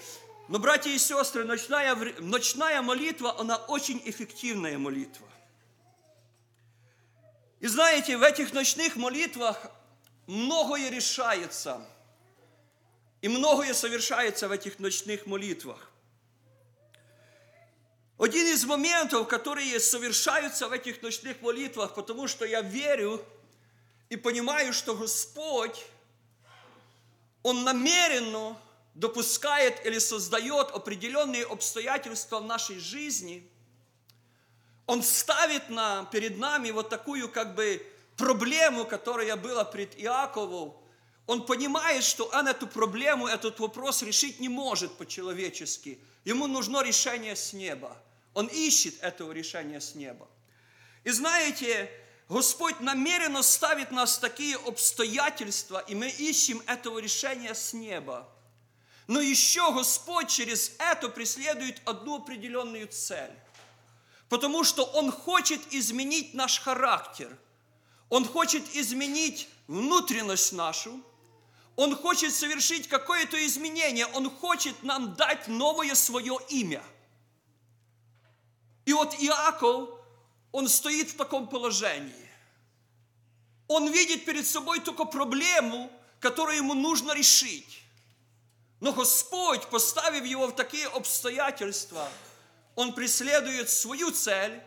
Но, 0.47 0.59
братья 0.59 0.91
и 0.91 0.97
сестры, 0.97 1.43
ночная, 1.43 1.95
ночная 2.19 2.81
молитва, 2.81 3.37
она 3.39 3.57
очень 3.57 4.01
эффективная 4.05 4.77
молитва. 4.77 5.27
И 7.59 7.67
знаете, 7.67 8.15
в 8.15 8.21
этих 8.21 8.53
ночных 8.53 8.95
молитвах 8.95 9.71
многое 10.27 10.89
решается. 10.89 11.85
И 13.21 13.27
многое 13.27 13.73
совершается 13.73 14.47
в 14.47 14.51
этих 14.51 14.77
ночных 14.77 15.25
молитвах. 15.25 15.86
Один 18.17 18.47
из 18.47 18.65
моментов, 18.65 19.27
которые 19.27 19.79
совершаются 19.79 20.67
в 20.67 20.71
этих 20.71 21.03
ночных 21.03 21.39
молитвах, 21.41 21.93
потому 21.93 22.27
что 22.27 22.45
я 22.45 22.61
верю 22.61 23.23
и 24.09 24.15
понимаю, 24.15 24.73
что 24.73 24.95
Господь, 24.95 25.85
Он 27.43 27.63
намеренно 27.63 28.57
допускает 28.95 29.85
или 29.85 29.99
создает 29.99 30.71
определенные 30.71 31.45
обстоятельства 31.45 32.39
в 32.39 32.45
нашей 32.45 32.79
жизни. 32.79 33.47
Он 34.87 35.03
ставит 35.03 35.69
на, 35.69 36.05
перед 36.05 36.39
нами 36.39 36.71
вот 36.71 36.89
такую 36.89 37.29
как 37.29 37.53
бы 37.53 37.85
проблему, 38.15 38.85
которая 38.85 39.35
была 39.35 39.63
пред 39.63 39.93
Иаковом. 40.01 40.73
Он 41.27 41.45
понимает, 41.45 42.03
что 42.03 42.25
он 42.33 42.47
эту 42.47 42.65
проблему, 42.65 43.27
этот 43.27 43.59
вопрос 43.59 44.01
решить 44.01 44.39
не 44.39 44.49
может 44.49 44.97
по-человечески. 44.97 45.99
Ему 46.25 46.47
нужно 46.47 46.81
решение 46.81 47.35
с 47.35 47.53
неба. 47.53 47.95
Он 48.37 48.45
ищет 48.45 49.01
этого 49.01 49.31
решения 49.31 49.81
с 49.81 49.95
неба. 49.95 50.27
И 51.03 51.09
знаете, 51.09 51.89
Господь 52.29 52.79
намеренно 52.81 53.41
ставит 53.41 53.89
нас 53.89 54.17
в 54.17 54.19
такие 54.19 54.57
обстоятельства, 54.57 55.79
и 55.87 55.95
мы 55.95 56.07
ищем 56.07 56.61
этого 56.67 56.99
решения 56.99 57.55
с 57.55 57.73
неба. 57.73 58.29
Но 59.07 59.19
еще 59.19 59.73
Господь 59.73 60.29
через 60.29 60.73
это 60.77 61.09
преследует 61.09 61.81
одну 61.85 62.17
определенную 62.17 62.87
цель. 62.89 63.33
Потому 64.29 64.63
что 64.63 64.83
Он 64.83 65.11
хочет 65.11 65.73
изменить 65.73 66.35
наш 66.35 66.59
характер. 66.59 67.35
Он 68.09 68.23
хочет 68.23 68.63
изменить 68.75 69.49
внутренность 69.65 70.53
нашу. 70.53 71.01
Он 71.75 71.95
хочет 71.95 72.35
совершить 72.35 72.87
какое-то 72.87 73.43
изменение. 73.47 74.05
Он 74.05 74.29
хочет 74.29 74.83
нам 74.83 75.15
дать 75.15 75.47
новое 75.47 75.95
свое 75.95 76.37
имя– 76.49 76.83
и 78.87 78.93
вот 78.93 79.13
Иаков, 79.19 79.89
он 80.53 80.69
стоит 80.69 81.09
в 81.09 81.17
таком 81.17 81.49
положении. 81.49 82.29
Он 83.67 83.91
видит 83.91 84.23
перед 84.23 84.47
собой 84.47 84.79
только 84.79 85.03
проблему, 85.03 85.91
которую 86.21 86.55
ему 86.55 86.73
нужно 86.73 87.11
решить. 87.11 87.81
Но 88.79 88.93
Господь, 88.93 89.67
поставив 89.67 90.23
его 90.23 90.47
в 90.47 90.55
такие 90.55 90.87
обстоятельства, 90.87 92.07
он 92.75 92.93
преследует 92.93 93.69
свою 93.69 94.11
цель, 94.11 94.63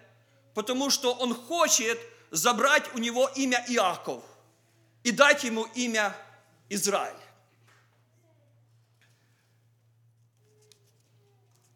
потому 0.55 0.91
что 0.91 1.15
он 1.15 1.35
хочет 1.35 1.99
забрать 2.31 2.95
у 2.95 2.99
него 2.99 3.27
имя 3.37 3.65
Иаков 3.69 4.23
и 5.03 5.13
дать 5.13 5.45
ему 5.45 5.65
имя 5.75 6.15
Израиль. 6.69 7.17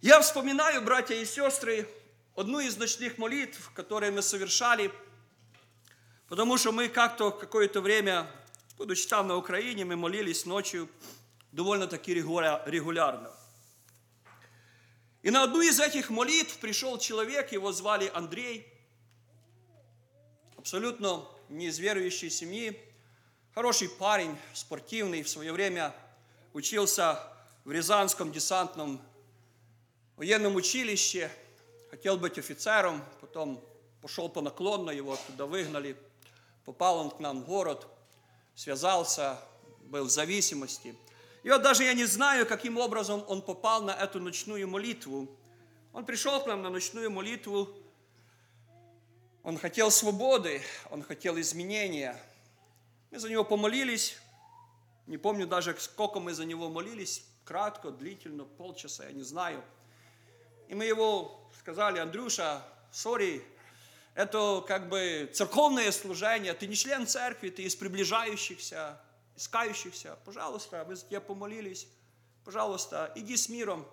Я 0.02 0.20
вспоминаю, 0.20 0.82
братья 0.82 1.14
и 1.14 1.24
сестры, 1.24 1.88
одну 2.34 2.58
из 2.60 2.76
ночных 2.76 3.18
молитв, 3.18 3.70
которые 3.74 4.10
мы 4.10 4.22
совершали, 4.22 4.92
потому 6.28 6.58
что 6.58 6.72
мы 6.72 6.88
как-то 6.88 7.30
какое-то 7.30 7.80
время, 7.80 8.28
будучи 8.76 9.06
там 9.06 9.28
на 9.28 9.36
Украине, 9.36 9.84
мы 9.84 9.96
молились 9.96 10.44
ночью 10.44 10.88
довольно-таки 11.52 12.12
регулярно. 12.12 13.30
И 15.22 15.30
на 15.30 15.44
одну 15.44 15.62
из 15.62 15.80
этих 15.80 16.10
молитв 16.10 16.58
пришел 16.58 16.98
человек, 16.98 17.52
его 17.52 17.72
звали 17.72 18.10
Андрей, 18.12 18.66
абсолютно 20.56 21.24
не 21.48 21.66
из 21.66 21.78
верующей 21.78 22.30
семьи, 22.30 22.78
хороший 23.54 23.88
парень, 23.88 24.36
спортивный, 24.52 25.22
в 25.22 25.28
свое 25.28 25.52
время 25.52 25.94
учился 26.52 27.20
в 27.64 27.70
Рязанском 27.70 28.32
десантном 28.32 29.00
военном 30.16 30.56
училище– 30.56 31.30
хотел 31.94 32.16
быть 32.16 32.38
офицером, 32.38 33.04
потом 33.20 33.64
пошел 34.02 34.28
по 34.28 34.40
наклонно, 34.40 34.90
его 34.90 35.12
оттуда 35.12 35.46
выгнали. 35.46 35.96
Попал 36.64 36.98
он 36.98 37.08
к 37.08 37.20
нам 37.20 37.42
в 37.42 37.46
город, 37.46 37.86
связался, 38.56 39.38
был 39.82 40.06
в 40.06 40.10
зависимости. 40.10 40.96
И 41.44 41.50
вот 41.50 41.62
даже 41.62 41.84
я 41.84 41.94
не 41.94 42.04
знаю, 42.04 42.46
каким 42.46 42.78
образом 42.78 43.24
он 43.28 43.42
попал 43.42 43.80
на 43.80 43.92
эту 43.92 44.18
ночную 44.18 44.66
молитву. 44.66 45.28
Он 45.92 46.04
пришел 46.04 46.42
к 46.42 46.48
нам 46.48 46.62
на 46.62 46.70
ночную 46.70 47.12
молитву, 47.12 47.68
он 49.44 49.56
хотел 49.56 49.92
свободы, 49.92 50.62
он 50.90 51.04
хотел 51.04 51.38
изменения. 51.38 52.20
Мы 53.12 53.20
за 53.20 53.28
него 53.28 53.44
помолились, 53.44 54.18
не 55.06 55.16
помню 55.16 55.46
даже, 55.46 55.76
сколько 55.78 56.18
мы 56.18 56.34
за 56.34 56.44
него 56.44 56.68
молились, 56.70 57.24
кратко, 57.44 57.92
длительно, 57.92 58.42
полчаса, 58.42 59.04
я 59.04 59.12
не 59.12 59.22
знаю. 59.22 59.62
И 60.74 60.76
мы 60.76 60.86
его 60.86 61.40
сказали, 61.56 62.00
Андрюша, 62.00 62.60
сори, 62.90 63.44
это 64.16 64.60
как 64.66 64.88
бы 64.88 65.30
церковное 65.32 65.92
служение, 65.92 66.52
ты 66.52 66.66
не 66.66 66.74
член 66.74 67.06
церкви, 67.06 67.50
ты 67.50 67.62
из 67.62 67.76
приближающихся, 67.76 69.00
искающихся. 69.36 70.18
Пожалуйста, 70.24 70.84
мы 70.88 70.96
за 70.96 71.06
тебя 71.06 71.20
помолились. 71.20 71.86
Пожалуйста, 72.44 73.12
иди 73.14 73.36
с 73.36 73.48
миром, 73.48 73.86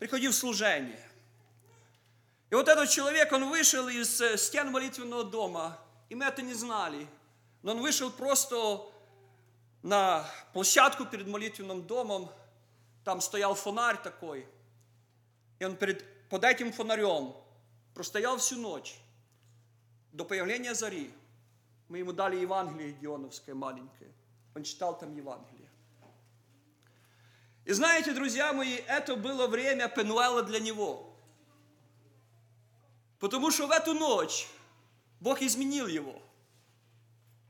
приходи 0.00 0.26
в 0.26 0.34
служение. 0.34 1.08
И 2.50 2.56
вот 2.56 2.66
этот 2.66 2.90
человек, 2.90 3.30
он 3.30 3.48
вышел 3.48 3.86
из 3.86 4.20
э, 4.20 4.36
стен 4.36 4.72
молитвенного 4.72 5.22
дома, 5.22 5.78
и 6.08 6.16
мы 6.16 6.24
это 6.24 6.42
не 6.42 6.54
знали. 6.54 7.06
Но 7.62 7.74
он 7.74 7.80
вышел 7.80 8.10
просто 8.10 8.80
на 9.84 10.28
площадку 10.52 11.04
перед 11.04 11.28
молитвенным 11.28 11.86
домом, 11.86 12.28
там 13.04 13.20
стоял 13.20 13.54
фонарь 13.54 14.02
такой, 14.02 14.48
и 15.62 15.64
он 15.64 15.76
перед, 15.76 16.04
под 16.28 16.42
этим 16.42 16.72
фонарем 16.72 17.36
простоял 17.94 18.36
всю 18.38 18.56
ночь 18.58 18.98
до 20.10 20.24
появления 20.24 20.74
зари. 20.74 21.14
Мы 21.88 21.98
ему 21.98 22.12
дали 22.12 22.34
Евангелие 22.34 22.90
Геоновское 22.94 23.54
маленькое. 23.54 24.10
Он 24.56 24.64
читал 24.64 24.98
там 24.98 25.14
Евангелие. 25.14 25.70
И 27.64 27.72
знаете, 27.72 28.12
друзья 28.12 28.52
мои, 28.52 28.74
это 28.74 29.14
было 29.14 29.46
время 29.46 29.88
Пенуэла 29.88 30.42
для 30.42 30.58
него. 30.58 31.16
Потому 33.20 33.52
что 33.52 33.68
в 33.68 33.70
эту 33.70 33.94
ночь 33.94 34.48
Бог 35.20 35.42
изменил 35.42 35.86
его. 35.86 36.20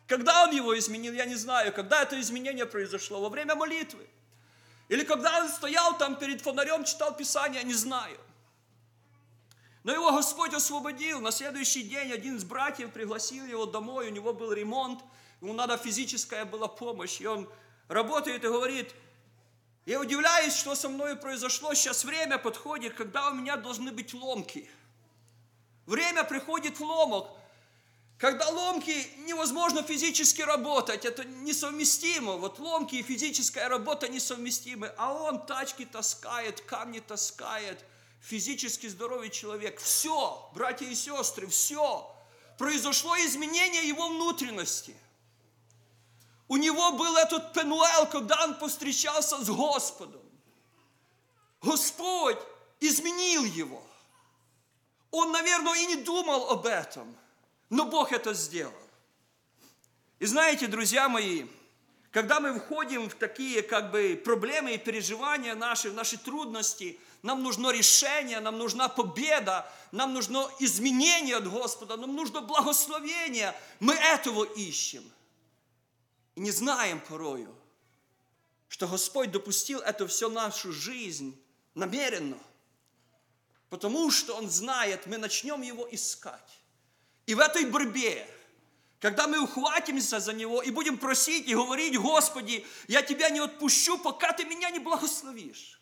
Когда 0.06 0.44
Он 0.44 0.54
его 0.54 0.78
изменил, 0.78 1.14
я 1.14 1.24
не 1.24 1.36
знаю. 1.36 1.72
Когда 1.72 2.02
это 2.02 2.20
изменение 2.20 2.66
произошло? 2.66 3.22
Во 3.22 3.30
время 3.30 3.54
молитвы. 3.54 4.06
Или 4.92 5.04
когда 5.04 5.38
он 5.38 5.48
стоял 5.48 5.96
там 5.96 6.16
перед 6.16 6.42
фонарем, 6.42 6.84
читал 6.84 7.16
Писание, 7.16 7.64
не 7.64 7.72
знаю. 7.72 8.18
Но 9.84 9.92
его 9.92 10.12
Господь 10.12 10.52
освободил. 10.52 11.22
На 11.22 11.30
следующий 11.30 11.82
день 11.82 12.12
один 12.12 12.36
из 12.36 12.44
братьев 12.44 12.92
пригласил 12.92 13.46
его 13.46 13.64
домой, 13.64 14.08
у 14.08 14.10
него 14.10 14.34
был 14.34 14.52
ремонт, 14.52 15.02
ему 15.40 15.54
надо 15.54 15.78
физическая 15.78 16.44
была 16.44 16.68
помощь. 16.68 17.22
И 17.22 17.26
он 17.26 17.48
работает 17.88 18.44
и 18.44 18.48
говорит, 18.48 18.94
я 19.86 19.98
удивляюсь, 19.98 20.54
что 20.54 20.74
со 20.74 20.90
мной 20.90 21.16
произошло. 21.16 21.72
Сейчас 21.72 22.04
время 22.04 22.36
подходит, 22.36 22.92
когда 22.92 23.30
у 23.30 23.34
меня 23.34 23.56
должны 23.56 23.92
быть 23.92 24.12
ломки. 24.12 24.68
Время 25.86 26.22
приходит 26.22 26.78
в 26.78 26.84
ломок. 26.84 27.30
Когда 28.22 28.48
ломки 28.50 29.08
невозможно 29.26 29.82
физически 29.82 30.42
работать, 30.42 31.04
это 31.04 31.24
несовместимо. 31.24 32.36
Вот 32.36 32.60
ломки 32.60 32.94
и 32.94 33.02
физическая 33.02 33.68
работа 33.68 34.06
несовместимы. 34.06 34.94
А 34.96 35.12
он 35.12 35.44
тачки 35.44 35.84
таскает, 35.84 36.60
камни 36.60 37.00
таскает. 37.00 37.84
Физически 38.20 38.86
здоровый 38.86 39.28
человек. 39.28 39.80
Все, 39.80 40.48
братья 40.54 40.86
и 40.86 40.94
сестры, 40.94 41.48
все. 41.48 42.08
Произошло 42.58 43.16
изменение 43.16 43.88
его 43.88 44.08
внутренности. 44.10 44.94
У 46.46 46.58
него 46.58 46.92
был 46.92 47.16
этот 47.16 47.52
Пенуэл, 47.52 48.06
когда 48.06 48.44
он 48.44 48.54
повстречался 48.54 49.44
с 49.44 49.50
Господом. 49.50 50.22
Господь 51.60 52.38
изменил 52.78 53.42
его. 53.42 53.82
Он, 55.10 55.32
наверное, 55.32 55.74
и 55.74 55.86
не 55.86 55.96
думал 55.96 56.50
об 56.50 56.66
этом– 56.66 57.16
но 57.72 57.86
Бог 57.86 58.12
это 58.12 58.34
сделал. 58.34 58.74
И 60.18 60.26
знаете, 60.26 60.66
друзья 60.66 61.08
мои, 61.08 61.46
когда 62.10 62.38
мы 62.38 62.60
входим 62.60 63.08
в 63.08 63.14
такие 63.14 63.62
как 63.62 63.90
бы 63.90 64.20
проблемы 64.22 64.74
и 64.74 64.78
переживания 64.78 65.54
наши, 65.54 65.90
в 65.90 65.94
наши 65.94 66.18
трудности, 66.18 67.00
нам 67.22 67.42
нужно 67.42 67.70
решение, 67.70 68.40
нам 68.40 68.58
нужна 68.58 68.90
победа, 68.90 69.66
нам 69.90 70.12
нужно 70.12 70.50
изменение 70.58 71.36
от 71.36 71.48
Господа, 71.48 71.96
нам 71.96 72.14
нужно 72.14 72.42
благословение. 72.42 73.54
Мы 73.80 73.94
этого 73.94 74.44
ищем. 74.44 75.10
И 76.34 76.40
не 76.40 76.50
знаем 76.50 77.00
порою, 77.00 77.56
что 78.68 78.86
Господь 78.86 79.30
допустил 79.30 79.80
это 79.80 80.06
все 80.06 80.28
нашу 80.28 80.74
жизнь 80.74 81.40
намеренно. 81.74 82.38
Потому 83.70 84.10
что 84.10 84.34
Он 84.34 84.50
знает, 84.50 85.06
мы 85.06 85.16
начнем 85.16 85.62
Его 85.62 85.88
искать. 85.90 86.61
И 87.26 87.34
в 87.34 87.40
этой 87.40 87.64
борьбе, 87.64 88.26
когда 89.00 89.26
мы 89.26 89.40
ухватимся 89.40 90.20
за 90.20 90.32
Него 90.32 90.62
и 90.62 90.70
будем 90.70 90.98
просить 90.98 91.48
и 91.48 91.54
говорить, 91.54 91.96
Господи, 91.96 92.66
я 92.88 93.02
Тебя 93.02 93.30
не 93.30 93.40
отпущу, 93.40 93.98
пока 93.98 94.32
Ты 94.32 94.44
меня 94.44 94.70
не 94.70 94.78
благословишь. 94.78 95.80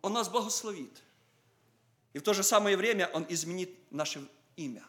Он 0.00 0.12
нас 0.12 0.28
благословит. 0.28 1.02
И 2.12 2.18
в 2.18 2.22
то 2.22 2.34
же 2.34 2.42
самое 2.42 2.76
время 2.76 3.08
Он 3.12 3.24
изменит 3.28 3.70
наше 3.90 4.26
имя. 4.56 4.84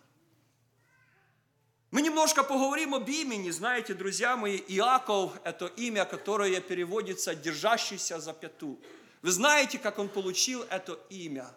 Мы 1.94 2.02
немножко 2.02 2.44
поговорим 2.44 2.96
об 2.96 3.08
имени. 3.08 3.52
Знаете, 3.52 3.94
друзья 3.94 4.36
мои, 4.36 4.58
Иаков– 4.68 5.34
это 5.44 5.68
имя, 5.68 6.06
которое 6.06 6.60
переводится 6.60 7.36
«держащийся 7.36 8.20
за 8.20 8.34
пяту». 8.34 8.80
Вы 9.22 9.32
знаете, 9.32 9.78
как 9.78 10.00
он 10.00 10.10
получил 10.10 10.64
это 10.72 11.00
имя? 11.12 11.48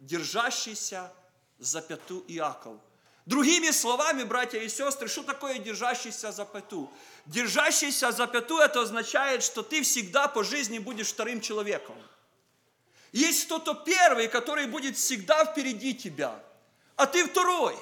«Держащийся 0.00 1.12
за 1.58 1.80
пяту 1.82 2.24
Иаков». 2.26 2.80
Другими 3.26 3.72
словами, 3.72 4.22
братья 4.22 4.60
и 4.60 4.68
сестры, 4.68 5.08
что 5.08 5.24
такое 5.24 5.58
держащийся 5.58 6.30
за 6.30 6.44
пяту? 6.44 6.88
Держащийся 7.26 8.12
за 8.12 8.28
пяту, 8.28 8.58
это 8.58 8.82
означает, 8.82 9.42
что 9.42 9.64
ты 9.64 9.82
всегда 9.82 10.28
по 10.28 10.44
жизни 10.44 10.78
будешь 10.78 11.08
вторым 11.08 11.40
человеком. 11.40 11.96
Есть 13.10 13.46
кто-то 13.46 13.74
первый, 13.74 14.28
который 14.28 14.66
будет 14.66 14.96
всегда 14.96 15.44
впереди 15.44 15.92
тебя, 15.92 16.40
а 16.94 17.06
ты 17.06 17.26
второй. 17.26 17.76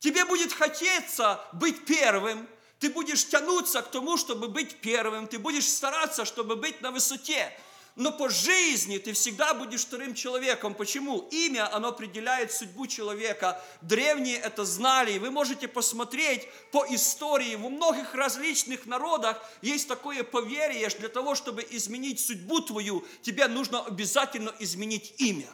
Тебе 0.00 0.24
будет 0.24 0.52
хотеться 0.52 1.40
быть 1.52 1.84
первым, 1.84 2.48
ты 2.80 2.90
будешь 2.90 3.24
тянуться 3.28 3.80
к 3.80 3.92
тому, 3.92 4.16
чтобы 4.16 4.48
быть 4.48 4.80
первым, 4.80 5.28
ты 5.28 5.38
будешь 5.38 5.68
стараться, 5.68 6.24
чтобы 6.24 6.56
быть 6.56 6.80
на 6.80 6.90
высоте 6.90 7.56
но 7.94 8.10
по 8.10 8.30
жизни 8.30 8.96
ты 8.98 9.12
всегда 9.12 9.52
будешь 9.52 9.82
вторым 9.82 10.14
человеком. 10.14 10.74
Почему? 10.74 11.28
Имя, 11.30 11.72
оно 11.74 11.88
определяет 11.88 12.50
судьбу 12.50 12.86
человека. 12.86 13.62
Древние 13.82 14.38
это 14.38 14.64
знали, 14.64 15.12
и 15.12 15.18
вы 15.18 15.30
можете 15.30 15.68
посмотреть 15.68 16.48
по 16.70 16.86
истории. 16.88 17.54
В 17.54 17.68
многих 17.68 18.14
различных 18.14 18.86
народах 18.86 19.42
есть 19.60 19.88
такое 19.88 20.22
поверье, 20.24 20.88
что 20.88 21.00
для 21.00 21.08
того, 21.10 21.34
чтобы 21.34 21.66
изменить 21.70 22.20
судьбу 22.20 22.60
твою, 22.60 23.04
тебе 23.20 23.46
нужно 23.46 23.84
обязательно 23.84 24.54
изменить 24.58 25.14
имя. 25.18 25.48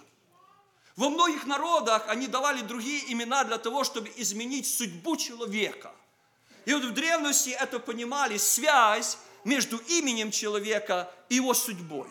Во 0.95 1.11
многих 1.11 1.47
народах 1.47 2.05
они 2.09 2.29
давали 2.29 2.61
другие 2.61 3.13
имена 3.13 3.45
для 3.45 3.59
того, 3.59 3.83
чтобы 3.83 4.13
изменить 4.17 4.69
судьбу 4.69 5.17
человека. 5.17 5.93
И 6.67 6.75
вот 6.75 6.85
в 6.85 6.93
древности 6.93 7.51
это 7.51 7.81
понимали, 7.81 8.37
связь 8.37 9.19
между 9.45 9.79
именем 9.79 10.31
человека 10.31 11.11
и 11.29 11.37
его 11.37 11.55
судьбой. 11.55 12.09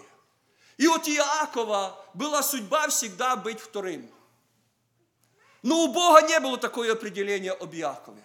И 0.78 0.88
вот 0.88 1.08
Иакова 1.08 1.98
была 2.14 2.44
судьба 2.44 2.88
всегда 2.90 3.36
быть 3.36 3.60
вторым. 3.60 4.10
Но 5.64 5.84
у 5.84 5.88
Бога 5.88 6.22
не 6.22 6.40
было 6.40 6.58
такое 6.58 6.94
определение 6.94 7.52
об 7.52 7.74
Иакове. 7.74 8.24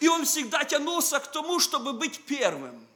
И 0.00 0.08
он 0.08 0.24
всегда 0.24 0.64
тянулся 0.64 1.20
к 1.20 1.30
тому, 1.30 1.60
чтобы 1.60 1.92
быть 1.92 2.24
первым. 2.24 2.86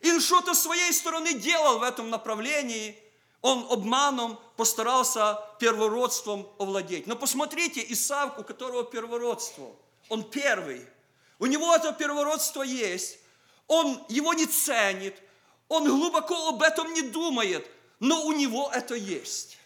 И 0.00 0.10
он 0.10 0.20
что-то 0.20 0.54
своей 0.54 0.92
стороны 0.92 1.34
делал 1.34 1.78
в 1.78 1.82
этом 1.82 2.10
направлении. 2.10 2.98
Он 3.40 3.66
обманом 3.70 4.38
постарался 4.56 5.38
первородством 5.58 6.48
овладеть. 6.58 7.06
Но 7.06 7.16
посмотрите, 7.16 7.84
Исав, 7.92 8.38
у 8.38 8.44
которого 8.44 8.84
первородство, 8.84 9.74
он 10.08 10.22
первый. 10.28 10.86
У 11.38 11.46
него 11.46 11.74
это 11.74 11.92
первородство 11.92 12.62
есть. 12.62 13.18
Он 13.66 14.04
его 14.08 14.34
не 14.34 14.46
ценит, 14.46 15.16
он 15.72 15.88
глубоко 15.88 16.48
об 16.48 16.62
этом 16.62 16.92
не 16.92 17.00
думает, 17.00 17.66
но 17.98 18.26
у 18.26 18.32
него 18.32 18.70
это 18.74 18.94
есть. 18.94 19.56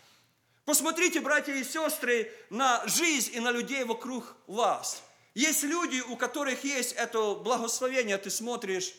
Посмотрите, 0.64 1.20
братья 1.20 1.52
и 1.52 1.64
сестры, 1.64 2.32
на 2.48 2.86
жизнь 2.86 3.34
и 3.34 3.40
на 3.40 3.50
людей 3.50 3.82
вокруг 3.82 4.36
вас. 4.46 5.02
Есть 5.34 5.64
люди, 5.64 6.00
у 6.00 6.16
которых 6.16 6.62
есть 6.62 6.92
это 6.92 7.34
благословение, 7.34 8.18
ты 8.18 8.30
смотришь, 8.30 8.94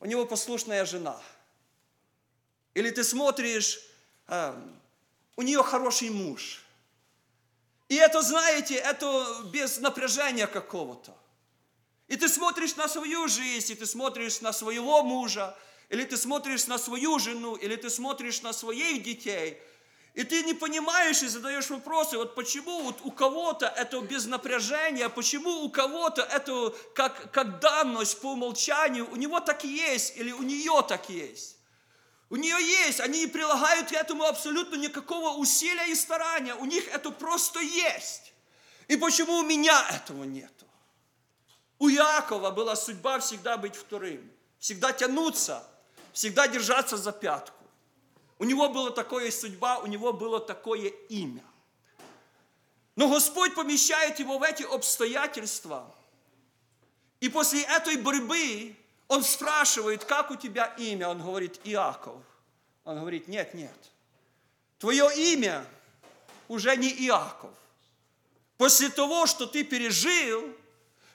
у 0.00 0.06
него 0.06 0.24
послушная 0.24 0.86
жена. 0.86 1.20
Или 2.72 2.90
ты 2.90 3.04
смотришь, 3.04 3.80
э, 4.28 4.54
у 5.36 5.42
нее 5.42 5.62
хороший 5.62 6.08
муж. 6.08 6.64
И 7.90 7.94
это, 7.96 8.22
знаете, 8.22 8.76
это 8.76 9.42
без 9.52 9.78
напряжения 9.80 10.46
какого-то. 10.46 11.14
И 12.06 12.16
ты 12.16 12.26
смотришь 12.26 12.76
на 12.76 12.88
свою 12.88 13.28
жизнь, 13.28 13.72
и 13.72 13.74
ты 13.74 13.84
смотришь 13.84 14.40
на 14.40 14.54
своего 14.54 15.02
мужа, 15.02 15.54
или 15.88 16.04
ты 16.04 16.16
смотришь 16.16 16.66
на 16.66 16.78
свою 16.78 17.18
жену, 17.18 17.54
или 17.56 17.76
ты 17.76 17.90
смотришь 17.90 18.42
на 18.42 18.52
своих 18.52 19.02
детей, 19.02 19.58
И 20.14 20.24
ты 20.24 20.42
не 20.42 20.54
понимаешь 20.54 21.22
и 21.22 21.28
задаешь 21.28 21.70
вопросы, 21.70 22.16
вот 22.16 22.34
почему 22.34 22.82
вот 22.82 22.98
у 23.04 23.12
кого-то 23.12 23.66
это 23.66 24.00
без 24.00 24.26
напряжения, 24.26 25.08
почему 25.08 25.62
у 25.62 25.70
кого-то 25.70 26.22
это 26.22 26.74
как, 26.92 27.30
как 27.30 27.60
данность 27.60 28.20
по 28.20 28.32
умолчанию, 28.32 29.08
у 29.12 29.16
него 29.16 29.38
так 29.38 29.62
есть 29.62 30.16
или 30.16 30.32
у 30.32 30.42
нее 30.42 30.84
так 30.88 31.08
есть. 31.08 31.58
У 32.30 32.36
нее 32.36 32.60
есть, 32.60 32.98
они 32.98 33.20
не 33.20 33.26
прилагают 33.28 33.90
к 33.90 33.92
этому 33.92 34.24
абсолютно 34.24 34.74
никакого 34.74 35.36
усилия 35.38 35.86
и 35.86 35.94
старания, 35.94 36.54
у 36.54 36.64
них 36.64 36.88
это 36.88 37.10
просто 37.10 37.60
есть. 37.60 38.32
И 38.88 38.96
почему 38.96 39.36
у 39.36 39.44
меня 39.44 39.86
этого 39.94 40.24
нету? 40.24 40.66
У 41.78 41.86
Якова 41.88 42.50
была 42.50 42.74
судьба 42.74 43.20
всегда 43.20 43.56
быть 43.56 43.76
вторым, 43.76 44.28
всегда 44.58 44.92
тянуться, 44.92 45.64
всегда 46.18 46.48
держаться 46.48 46.96
за 46.96 47.12
пятку. 47.12 47.64
У 48.40 48.44
него 48.44 48.68
была 48.68 48.90
такая 48.90 49.30
судьба, 49.30 49.78
у 49.78 49.86
него 49.86 50.12
было 50.12 50.40
такое 50.40 50.88
имя. 51.08 51.44
Но 52.96 53.08
Господь 53.08 53.54
помещает 53.54 54.18
его 54.18 54.38
в 54.38 54.42
эти 54.42 54.64
обстоятельства. 54.64 55.94
И 57.20 57.28
после 57.28 57.62
этой 57.62 57.98
борьбы 57.98 58.74
он 59.06 59.22
спрашивает, 59.22 60.04
как 60.04 60.32
у 60.32 60.34
тебя 60.34 60.74
имя? 60.76 61.08
Он 61.08 61.22
говорит, 61.22 61.60
Иаков. 61.62 62.20
Он 62.82 62.98
говорит, 62.98 63.28
нет, 63.28 63.54
нет. 63.54 63.78
Твое 64.80 65.08
имя 65.14 65.64
уже 66.48 66.76
не 66.76 66.88
Иаков. 67.06 67.54
После 68.56 68.88
того, 68.88 69.26
что 69.26 69.46
ты 69.46 69.62
пережил, 69.62 70.52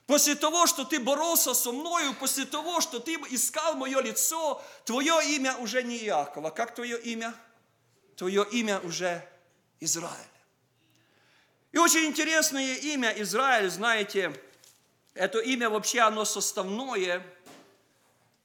после 0.07 0.35
того, 0.35 0.67
что 0.67 0.83
ты 0.83 0.99
боролся 0.99 1.53
со 1.53 1.71
мною, 1.71 2.13
после 2.15 2.45
того, 2.45 2.81
что 2.81 2.99
ты 2.99 3.13
искал 3.29 3.75
мое 3.75 3.99
лицо, 4.01 4.61
твое 4.85 5.35
имя 5.35 5.55
уже 5.57 5.83
не 5.83 5.97
Иаков. 5.97 6.45
А 6.45 6.51
как 6.51 6.75
твое 6.75 6.99
имя? 7.01 7.33
Твое 8.15 8.45
имя 8.51 8.79
уже 8.81 9.27
Израиль. 9.79 10.13
И 11.71 11.77
очень 11.77 12.05
интересное 12.05 12.75
имя 12.75 13.13
Израиль, 13.17 13.69
знаете, 13.69 14.39
это 15.13 15.39
имя 15.39 15.69
вообще, 15.69 16.01
оно 16.01 16.25
составное– 16.25 17.25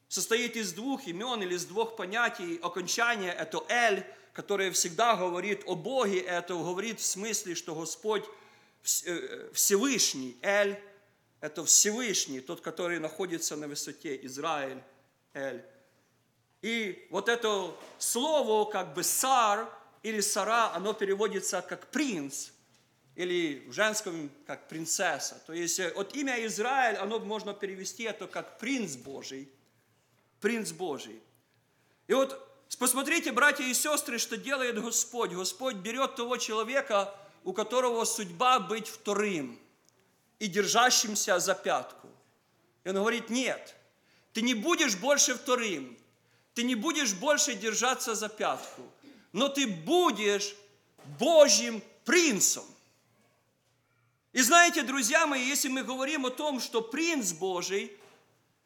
состоит 0.09 0.57
из 0.57 0.73
двух 0.73 1.07
имен 1.07 1.43
или 1.43 1.55
из 1.55 1.67
двух 1.67 1.97
понятий. 1.97 2.59
Окончание– 2.63 3.33
это 3.39 3.65
«эль», 3.69 4.05
которое 4.33 4.71
всегда 4.73 5.15
говорит 5.17 5.63
о 5.67 5.75
Боге, 5.75 6.21
это 6.21 6.55
говорит 6.55 7.01
в 7.01 7.07
смысле, 7.07 7.55
что 7.55 7.75
Господь 7.75 8.25
э, 9.05 9.51
Всевышний. 9.53 10.37
«Эль»– 10.43 10.81
это 11.41 11.65
Всевышний, 11.65 12.41
тот, 12.41 12.61
который 12.61 12.99
находится 12.99 13.57
на 13.57 13.69
высоте, 13.69 14.19
Израиль, 14.25 14.83
«эль». 15.35 15.65
И 16.63 17.07
вот 17.11 17.29
это 17.29 17.75
слово, 17.99 18.71
как 18.71 18.95
бы 18.95 19.03
«сар» 19.03 19.69
или 20.03 20.21
«сара», 20.21 20.73
оно 20.75 20.93
переводится 20.93 21.63
как 21.63 21.87
«принц», 21.89 22.51
или 23.15 23.65
в 23.69 23.73
женском 23.73 24.31
как 24.47 24.69
принцесса. 24.69 25.43
То 25.47 25.53
есть 25.53 25.81
э, 25.81 25.91
от 25.91 26.15
имя 26.15 26.45
Израиль, 26.47 26.97
оно 26.97 27.19
можно 27.19 27.53
перевести 27.53 28.05
это 28.05 28.27
как 28.27 28.59
принц 28.59 28.95
Божий– 28.95 29.49
принц 30.41 30.73
Божий. 30.73 31.21
И 32.07 32.15
вот 32.15 32.41
посмотрите, 32.79 33.33
братья 33.33 33.65
и 33.65 33.75
сестры, 33.75 34.19
что 34.19 34.37
делает 34.37 34.81
Господь. 34.81 35.33
Господь 35.33 35.77
берет 35.77 36.17
того 36.17 36.37
человека, 36.37 37.15
у 37.45 37.53
которого 37.53 38.05
судьба 38.05 38.61
быть 38.61 38.89
вторым 38.89 39.59
и 40.39 40.47
держащимся 40.47 41.39
за 41.39 41.55
пятку. 41.55 42.09
И 42.85 42.89
он 42.89 42.97
говорит, 42.97 43.31
нет, 43.31 43.75
ты 44.33 44.43
не 44.43 44.55
будешь 44.55 44.97
больше 44.97 45.35
вторым, 45.35 45.99
ты 46.55 46.63
не 46.63 46.75
будешь 46.75 47.15
больше 47.15 47.55
держаться 47.55 48.15
за 48.15 48.29
пятку, 48.29 48.83
но 49.33 49.49
ты 49.49 49.67
будешь 49.67 50.55
Божьим 51.19 51.83
принцем. 52.05 52.65
И 54.33 54.43
знаете, 54.43 54.83
друзья 54.83 55.27
мои, 55.27 55.45
если 55.45 55.69
мы 55.69 55.83
говорим 55.83 56.27
о 56.27 56.31
том, 56.31 56.61
что 56.61 56.83
принц 56.83 57.33
Божий– 57.33 57.93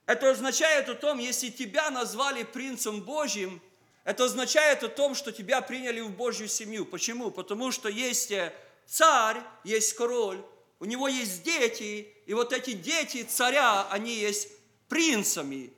это 0.06 0.30
означает 0.30 0.88
о 0.88 0.94
том, 0.94 1.18
если 1.18 1.48
тебя 1.48 1.90
назвали 1.90 2.42
принцем 2.42 3.02
Божьим, 3.02 3.62
это 4.04 4.24
означает 4.24 4.82
о 4.82 4.88
том, 4.88 5.14
что 5.14 5.30
тебя 5.30 5.62
приняли 5.62 6.00
в 6.00 6.11
Божью 6.11 6.48
семью. 6.48 6.85
Почему? 6.85 7.30
Потому 7.30 7.70
что 7.70 7.88
есть 7.88 8.32
э, 8.32 8.52
царь, 8.85 9.40
есть 9.62 9.94
король, 9.94 10.44
у 10.82 10.84
него 10.84 11.06
есть 11.08 11.42
дети, 11.42 12.12
и 12.26 12.34
вот 12.34 12.52
эти 12.52 12.72
дети 12.72 13.22
царя, 13.22 13.86
они 13.88 14.14
есть 14.14 14.48
принцами 14.88 15.72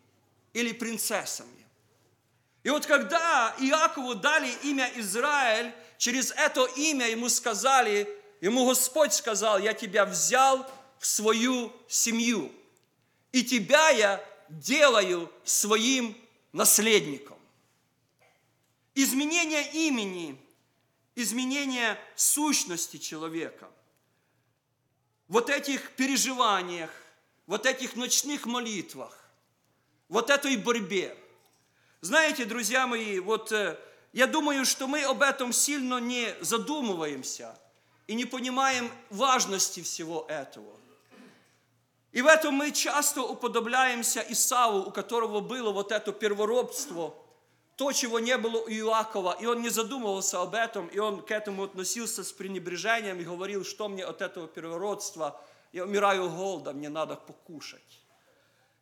или 0.53 0.73
принцессами. 0.73 1.49
И 2.65 2.71
вот 2.71 2.87
когда 2.87 3.55
Иакову 3.61 4.17
дали 4.17 4.51
имя 4.65 4.91
Израиль, 4.97 5.73
через 5.99 6.33
это 6.33 6.65
имя 6.77 7.09
ему 7.09 7.29
сказали, 7.29 8.09
ему 8.41 8.67
Господь 8.67 9.13
сказал, 9.13 9.61
я 9.61 9.75
тебя 9.75 10.05
взял 10.05 10.69
в 10.99 11.07
свою 11.07 11.73
семью– 11.87 12.51
и 13.35 13.43
тебя 13.43 13.91
я 13.91 14.25
делаю 14.49 15.29
своим 15.43 16.17
наследником. 16.53 17.37
Изменение 18.95 19.73
имени, 19.73 20.41
изменение 21.17 21.99
сущности 22.15 22.97
человека, 22.97 23.69
вот 25.29 25.51
этих 25.51 25.91
переживаниях, 25.93 26.91
вот 27.47 27.67
этих 27.67 27.97
ночных 27.97 28.47
молитвах, 28.47 29.17
вот 30.09 30.31
этой 30.31 30.57
борьбе. 30.57 31.17
Знаете, 32.01 32.45
друзья 32.45 32.87
мои, 32.87 33.19
вот 33.19 33.53
э, 33.53 33.79
я 34.13 34.27
думаю, 34.27 34.65
что 34.65 34.87
мы 34.87 35.03
об 35.03 35.23
этом 35.23 35.53
сильно 35.53 35.99
не 35.99 36.35
задумываемся 36.41 37.59
и 38.07 38.15
не 38.15 38.25
понимаем 38.25 38.91
важности 39.11 39.83
всего 39.83 40.27
этого. 40.29 40.79
И 42.13 42.23
в 42.23 42.27
этом 42.27 42.55
мы 42.55 42.71
часто 42.71 43.23
уподобляемся 43.23 44.25
Исаву, 44.29 44.89
у 44.89 44.91
которого 44.93 45.41
было 45.41 45.73
вот 45.73 45.91
это 45.91 46.13
первородство, 46.13 47.15
то, 47.77 47.93
чего 47.93 48.21
не 48.21 48.37
было 48.39 48.59
у 48.59 48.69
Иакова, 48.69 49.37
и 49.41 49.47
он 49.47 49.63
не 49.63 49.69
задумывался 49.69 50.41
об 50.41 50.55
этом, 50.55 50.87
и 50.89 50.99
он 50.99 51.23
к 51.23 51.31
этому 51.31 51.65
относился 51.65 52.23
с 52.23 52.33
пренебрежением 52.33 53.21
и 53.21 53.25
говорил, 53.25 53.65
что 53.65 53.89
мне 53.89 54.05
от 54.05 54.23
этого 54.23 54.47
первородства, 54.47 55.41
я 55.73 55.85
умираю 55.85 56.31
голодом, 56.31 56.77
мне 56.77 56.89
надо 56.89 57.17
покушать. 57.17 58.01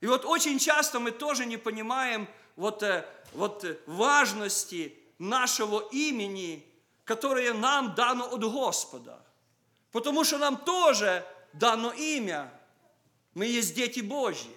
И 0.01 0.07
вот 0.07 0.25
очень 0.25 0.59
часто 0.59 1.01
мы 1.01 1.11
тоже 1.11 1.47
не 1.47 1.57
понимаем 1.57 2.29
вот, 2.57 2.83
э, 2.83 3.07
вот 3.33 3.65
важности 3.87 4.99
нашего 5.19 5.89
имени, 5.93 6.67
которое 7.05 7.55
нам 7.55 7.95
дано 7.95 8.27
от 8.27 8.45
Господа. 8.45 9.25
Потому 9.91 10.25
что 10.25 10.39
нам 10.39 10.57
тоже 10.57 11.25
дано 11.53 11.93
имя– 11.93 12.53
мы 13.35 13.47
есть 13.47 13.75
дети 13.75 14.01
Божьи. 14.01 14.51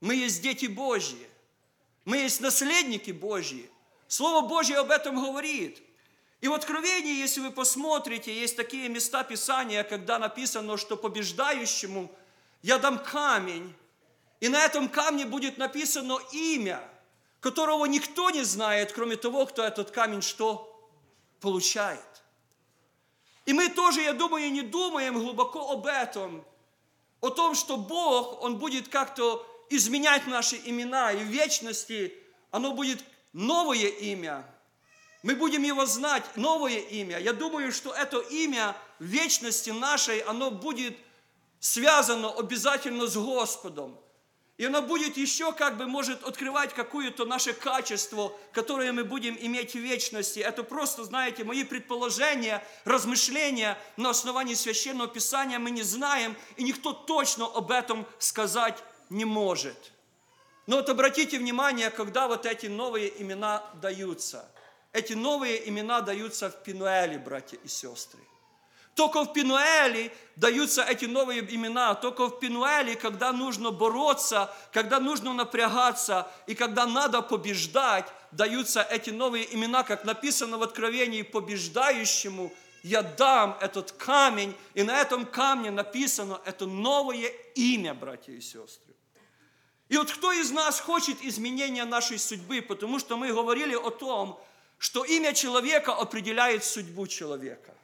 Мы 0.00 0.16
есть 0.16 0.42
дети 0.42 0.66
Божьи. 0.66 1.27
Мы 2.08 2.16
есть 2.16 2.40
наследники 2.40 3.10
Божьи. 3.10 3.70
Слово 4.06 4.48
Божье 4.48 4.78
об 4.78 4.90
этом 4.90 5.22
говорит. 5.22 5.82
И 6.40 6.48
в 6.48 6.54
Откровении, 6.54 7.12
если 7.12 7.40
вы 7.40 7.50
посмотрите, 7.50 8.34
есть 8.34 8.56
такие 8.56 8.88
места 8.88 9.24
Писания, 9.24 9.84
когда 9.84 10.18
написано, 10.18 10.78
что 10.78 10.96
побеждающему 10.96 12.10
я 12.62 12.78
дам 12.78 12.98
камень, 12.98 13.74
и 14.40 14.48
на 14.48 14.64
этом 14.64 14.88
камне 14.88 15.26
будет 15.26 15.58
написано 15.58 16.18
имя, 16.32 16.80
которого 17.40 17.84
никто 17.84 18.30
не 18.30 18.42
знает, 18.42 18.92
кроме 18.92 19.16
того, 19.16 19.44
кто 19.44 19.62
этот 19.62 19.90
камень 19.90 20.22
что 20.22 20.90
получает. 21.40 22.22
И 23.44 23.52
мы 23.52 23.68
тоже, 23.68 24.00
я 24.00 24.14
думаю, 24.14 24.50
не 24.50 24.62
думаем 24.62 25.18
глубоко 25.18 25.72
об 25.72 25.84
этом– 25.84 26.42
о 27.20 27.30
том, 27.30 27.54
что 27.54 27.76
Бог, 27.76 28.42
Он 28.42 28.58
будет 28.58 28.88
как-то 28.88 29.44
изменять 29.70 30.26
наши 30.26 30.60
имена, 30.64 31.12
и 31.12 31.18
в 31.18 31.28
вечности 31.28 32.14
оно 32.50 32.72
будет 32.72 33.02
новое 33.32 33.88
имя. 33.88 34.44
Мы 35.22 35.34
будем 35.34 35.62
его 35.62 35.84
знать, 35.86 36.24
новое 36.36 36.78
имя. 36.78 37.18
Я 37.18 37.32
думаю, 37.32 37.72
что 37.72 37.92
это 37.92 38.18
имя 38.18 38.76
в 38.98 39.04
вечности 39.04 39.70
нашей, 39.70 40.20
оно 40.20 40.50
будет 40.50 40.96
связано 41.60 42.30
обязательно 42.30 43.06
с 43.06 43.16
Господом. 43.16 43.98
И 44.58 44.64
оно 44.64 44.82
будет 44.82 45.16
еще 45.16 45.52
как 45.52 45.76
бы 45.76 45.86
может 45.86 46.24
открывать 46.24 46.74
какое-то 46.74 47.24
наше 47.24 47.52
качество, 47.52 48.32
которое 48.52 48.90
мы 48.90 49.04
будем 49.04 49.36
иметь 49.40 49.72
в 49.72 49.78
вечности. 49.78 50.40
Это 50.40 50.64
просто, 50.64 51.04
знаете, 51.04 51.44
мои 51.44 51.62
предположения, 51.62 52.64
размышления 52.84 53.78
на 53.96 54.10
основании 54.10 54.54
Священного 54.54 55.08
Писания 55.08 55.60
мы 55.60 55.70
не 55.70 55.82
знаем, 55.82 56.36
и 56.56 56.64
никто 56.64 56.92
точно 56.92 57.46
об 57.46 57.70
этом 57.70 58.04
сказать 58.18 58.82
не 59.10 59.24
может. 59.24 59.92
Но 60.66 60.76
вот 60.76 60.88
обратите 60.88 61.38
внимание, 61.38 61.90
когда 61.90 62.28
вот 62.28 62.46
эти 62.46 62.66
новые 62.66 63.10
имена 63.22 63.64
даются. 63.80 64.44
Эти 64.92 65.14
новые 65.14 65.68
имена 65.68 66.00
даются 66.00 66.50
в 66.50 66.62
Пинуэле, 66.62 67.18
братья 67.18 67.58
и 67.62 67.68
сестры. 67.68 68.20
Только 68.94 69.22
в 69.24 69.32
Пинуэле 69.32 70.12
даются 70.34 70.82
эти 70.82 71.04
новые 71.04 71.40
имена. 71.54 71.94
Только 71.94 72.26
в 72.26 72.40
Пинуэле, 72.40 72.96
когда 72.96 73.32
нужно 73.32 73.70
бороться, 73.70 74.52
когда 74.72 74.98
нужно 74.98 75.32
напрягаться 75.32 76.28
и 76.46 76.54
когда 76.54 76.84
надо 76.84 77.22
побеждать, 77.22 78.06
даются 78.32 78.82
эти 78.82 79.10
новые 79.10 79.54
имена, 79.54 79.84
как 79.84 80.04
написано 80.04 80.58
в 80.58 80.62
Откровении, 80.62 81.22
побеждающему 81.22 82.52
я 82.82 83.02
дам 83.02 83.56
этот 83.60 83.92
камень, 83.92 84.54
и 84.74 84.82
на 84.82 85.00
этом 85.00 85.26
камне 85.26 85.70
написано 85.70 86.40
это 86.44 86.66
новое 86.66 87.28
имя, 87.54 87.94
братья 87.94 88.32
и 88.32 88.40
сестры. 88.40 88.94
И 89.88 89.96
вот 89.96 90.10
кто 90.10 90.32
из 90.32 90.50
нас 90.50 90.80
хочет 90.80 91.22
изменения 91.22 91.84
нашей 91.84 92.18
судьбы, 92.18 92.60
потому 92.60 92.98
что 92.98 93.16
мы 93.16 93.32
говорили 93.32 93.74
о 93.74 93.90
том, 93.90 94.40
что 94.78 95.04
имя 95.04 95.32
человека 95.32 95.94
определяет 95.94 96.64
судьбу 96.64 97.06
человека. 97.06 97.74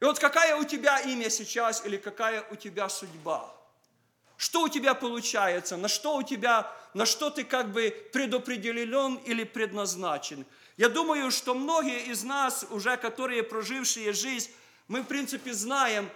И 0.00 0.04
вот 0.04 0.18
какая 0.18 0.56
у 0.56 0.64
тебя 0.64 1.00
имя 1.00 1.30
сейчас 1.30 1.84
или 1.86 1.96
какая 1.96 2.44
у 2.50 2.56
тебя 2.56 2.88
судьба? 2.88 3.52
Что 4.36 4.62
у 4.62 4.68
тебя 4.68 4.94
получается? 4.94 5.78
На 5.78 5.88
что 5.88 6.16
у 6.16 6.22
тебя, 6.22 6.70
на 6.92 7.06
что 7.06 7.30
ты 7.30 7.44
как 7.44 7.72
бы 7.72 7.90
предопределен 8.12 9.14
или 9.24 9.44
предназначен? 9.44 10.44
Я 10.76 10.90
думаю, 10.90 11.30
что 11.30 11.54
многие 11.54 12.04
из 12.04 12.22
нас, 12.22 12.66
уже 12.68 12.98
которые 12.98 13.42
прожившие 13.42 14.12
жизнь, 14.12 14.50
мы 14.88 15.00
в 15.00 15.06
принципе 15.06 15.54
знаем, 15.54 16.10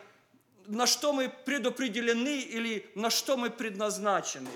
на 0.66 0.86
что 0.86 1.14
мы 1.14 1.30
предопределены 1.30 2.40
или 2.40 2.90
на 2.94 3.08
что 3.08 3.38
мы 3.38 3.48
предназначены. 3.48 4.50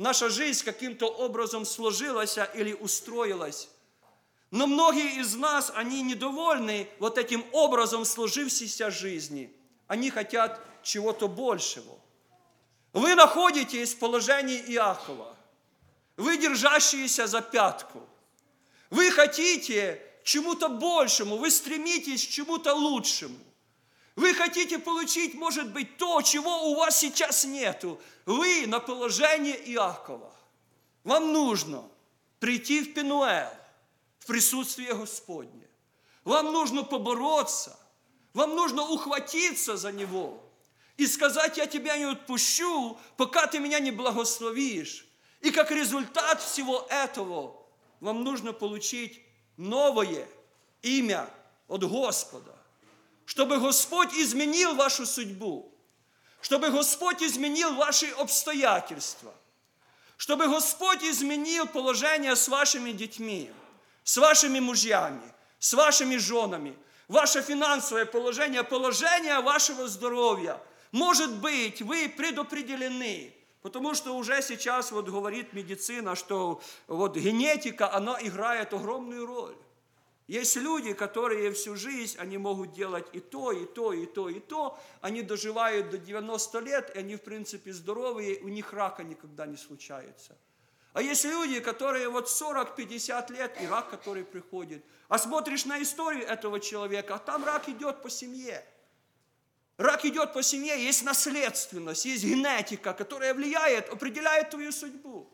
Наша 0.00 0.30
жизнь 0.30 0.64
каким-то 0.64 1.08
образом 1.08 1.66
сложилась 1.66 2.38
или 2.54 2.72
устроилась. 2.72 3.68
Но 4.50 4.66
многие 4.66 5.20
из 5.20 5.34
нас, 5.34 5.70
они 5.74 6.00
недовольны 6.00 6.88
вот 7.00 7.18
этим 7.18 7.44
образом 7.52 8.06
сложившейся 8.06 8.90
жизни. 8.90 9.54
Они 9.88 10.08
хотят 10.08 10.58
чего-то 10.82 11.28
большего. 11.28 11.98
Вы 12.94 13.14
находитесь 13.14 13.92
в 13.92 13.98
положении 13.98 14.72
Иакова. 14.72 15.36
Вы 16.16 16.38
держащиеся 16.38 17.26
за 17.26 17.42
пятку. 17.42 18.00
Вы 18.88 19.10
хотите 19.10 20.00
чему-то 20.24 20.70
большему, 20.70 21.36
вы 21.36 21.50
стремитесь 21.50 22.26
к 22.26 22.30
чему-то 22.30 22.72
лучшему. 22.72 23.36
Вы 24.20 24.34
хотите 24.34 24.78
получить, 24.78 25.32
может 25.32 25.72
быть, 25.72 25.96
то, 25.96 26.20
чего 26.20 26.70
у 26.70 26.74
вас 26.74 26.98
сейчас 26.98 27.46
нету. 27.46 27.98
Вы 28.26 28.66
на 28.66 28.78
положение 28.78 29.56
Иакова. 29.72 30.30
Вам 31.04 31.32
нужно 31.32 31.88
прийти 32.38 32.82
в 32.82 32.92
Пенуэл, 32.92 33.50
в 34.18 34.26
присутствие 34.26 34.92
Господне. 34.92 35.66
Вам 36.24 36.52
нужно 36.52 36.82
побороться, 36.82 37.78
вам 38.34 38.54
нужно 38.56 38.82
ухватиться 38.82 39.78
за 39.78 39.90
Него 39.90 40.44
и 40.98 41.06
сказать, 41.06 41.56
я 41.56 41.66
тебя 41.66 41.96
не 41.96 42.04
отпущу, 42.04 42.98
пока 43.16 43.46
ты 43.46 43.58
меня 43.58 43.80
не 43.80 43.90
благословишь. 43.90 45.06
И 45.40 45.50
как 45.50 45.70
результат 45.70 46.42
всего 46.42 46.86
этого 46.90 47.56
вам 48.00 48.22
нужно 48.22 48.52
получить 48.52 49.22
новое 49.56 50.28
имя 50.82 51.26
от 51.68 51.84
Господа, 51.84 52.59
чтобы 53.30 53.60
Господь 53.60 54.12
изменил 54.14 54.74
вашу 54.74 55.06
судьбу, 55.06 55.72
чтобы 56.40 56.70
Господь 56.70 57.22
изменил 57.22 57.74
ваши 57.76 58.08
обстоятельства, 58.08 59.32
чтобы 60.16 60.48
Господь 60.48 61.04
изменил 61.04 61.68
положение 61.68 62.34
с 62.34 62.48
вашими 62.48 62.90
детьми, 62.90 63.52
с 64.02 64.16
вашими 64.16 64.58
мужьями, 64.58 65.22
с 65.60 65.74
вашими 65.74 66.16
женами, 66.16 66.76
ваше 67.06 67.40
финансовое 67.40 68.04
положение, 68.04 68.64
положение 68.64 69.38
вашего 69.38 69.86
здоровья. 69.86 70.60
Может 70.90 71.32
быть, 71.36 71.82
вы 71.82 72.08
предопределены, 72.08 73.32
потому 73.62 73.94
что 73.94 74.16
уже 74.16 74.42
сейчас 74.42 74.90
вот 74.90 75.08
говорит 75.08 75.52
медицина, 75.52 76.16
что 76.16 76.60
вот 76.88 77.16
генетика, 77.16 77.94
она 77.94 78.18
играет 78.20 78.74
огромную 78.74 79.24
роль. 79.24 79.56
Есть 80.30 80.54
люди, 80.54 80.92
которые 80.92 81.50
всю 81.50 81.74
жизнь, 81.74 82.16
они 82.16 82.38
могут 82.38 82.72
делать 82.72 83.04
и 83.12 83.18
то, 83.18 83.50
и 83.50 83.64
то, 83.64 83.92
и 83.92 84.06
то, 84.06 84.28
и 84.28 84.38
то. 84.38 84.78
Они 85.00 85.22
доживают 85.22 85.90
до 85.90 85.98
90 85.98 86.60
лет, 86.60 86.92
и 86.94 87.00
они, 87.00 87.16
в 87.16 87.22
принципе, 87.22 87.72
здоровые, 87.72 88.38
у 88.38 88.48
них 88.48 88.72
рака 88.72 89.02
никогда 89.02 89.46
не 89.46 89.56
случается. 89.56 90.38
А 90.92 91.02
есть 91.02 91.24
люди, 91.24 91.58
которые 91.58 92.08
вот 92.08 92.28
40-50 92.28 93.32
лет, 93.32 93.60
и 93.60 93.66
рак, 93.66 93.90
который 93.90 94.22
приходит. 94.22 94.84
А 95.08 95.18
смотришь 95.18 95.64
на 95.64 95.82
историю 95.82 96.24
этого 96.28 96.60
человека, 96.60 97.16
а 97.16 97.18
там 97.18 97.44
рак 97.44 97.68
идет 97.68 98.00
по 98.00 98.08
семье. 98.08 98.64
Рак 99.78 100.04
идет 100.04 100.32
по 100.32 100.44
семье, 100.44 100.80
есть 100.80 101.02
наследственность, 101.02 102.04
есть 102.04 102.22
генетика, 102.22 102.92
которая 102.92 103.34
влияет, 103.34 103.88
определяет 103.88 104.50
твою 104.50 104.70
судьбу. 104.70 105.28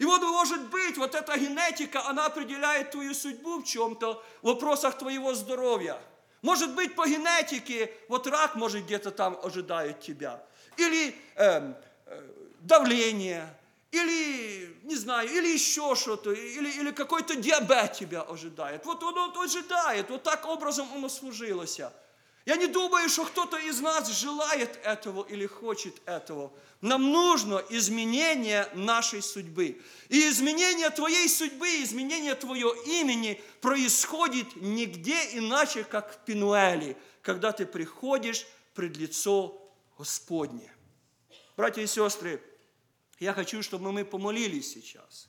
И 0.00 0.04
вот 0.06 0.22
может 0.22 0.62
быть, 0.70 0.96
вот 0.96 1.14
эта 1.14 1.36
генетика, 1.36 2.06
она 2.06 2.24
определяет 2.24 2.90
твою 2.90 3.12
судьбу 3.12 3.58
в 3.58 3.64
чем-то, 3.64 4.22
в 4.40 4.46
вопросах 4.46 4.96
твоего 4.96 5.34
здоровья. 5.34 5.98
Может 6.40 6.74
быть, 6.74 6.94
по 6.94 7.06
генетике, 7.06 7.92
вот 8.08 8.26
рак, 8.26 8.54
может, 8.54 8.86
где-то 8.86 9.10
там 9.10 9.38
ожидает 9.42 10.00
тебя. 10.00 10.42
Или 10.78 11.14
э, 11.36 11.74
э, 12.06 12.22
давление, 12.60 13.46
или, 13.90 14.74
не 14.84 14.96
знаю, 14.96 15.28
или 15.28 15.48
еще 15.48 15.94
что-то, 15.94 16.32
или, 16.32 16.70
или 16.70 16.92
какой-то 16.92 17.36
диабет 17.36 17.92
тебя 17.92 18.22
ожидает. 18.22 18.86
Вот 18.86 19.02
он, 19.02 19.18
он 19.18 19.38
ожидает, 19.44 20.08
вот 20.08 20.22
так 20.22 20.46
образом 20.46 20.88
оно 20.94 21.10
служилось. 21.10 21.78
Я 22.46 22.56
не 22.56 22.66
думаю, 22.66 23.08
что 23.08 23.24
кто-то 23.24 23.58
из 23.58 23.80
нас 23.80 24.08
желает 24.08 24.78
этого 24.82 25.26
или 25.28 25.46
хочет 25.46 26.00
этого. 26.06 26.52
Нам 26.80 27.12
нужно 27.12 27.62
изменение 27.68 28.68
нашей 28.74 29.22
судьбы. 29.22 29.80
И 30.08 30.28
изменение 30.28 30.88
твоей 30.90 31.28
судьбы, 31.28 31.68
изменение 31.82 32.34
твоего 32.34 32.72
имени 32.72 33.40
происходит 33.60 34.56
нигде 34.56 35.38
иначе, 35.38 35.84
как 35.84 36.14
в 36.14 36.24
Пинуэле, 36.24 36.96
когда 37.20 37.52
ты 37.52 37.66
приходишь 37.66 38.46
пред 38.74 38.96
лицо 38.96 39.60
Господне. 39.98 40.72
Братья 41.58 41.82
и 41.82 41.86
сестры, 41.86 42.42
я 43.18 43.34
хочу, 43.34 43.62
чтобы 43.62 43.92
мы 43.92 44.06
помолились 44.06 44.72
сейчас. 44.72 45.28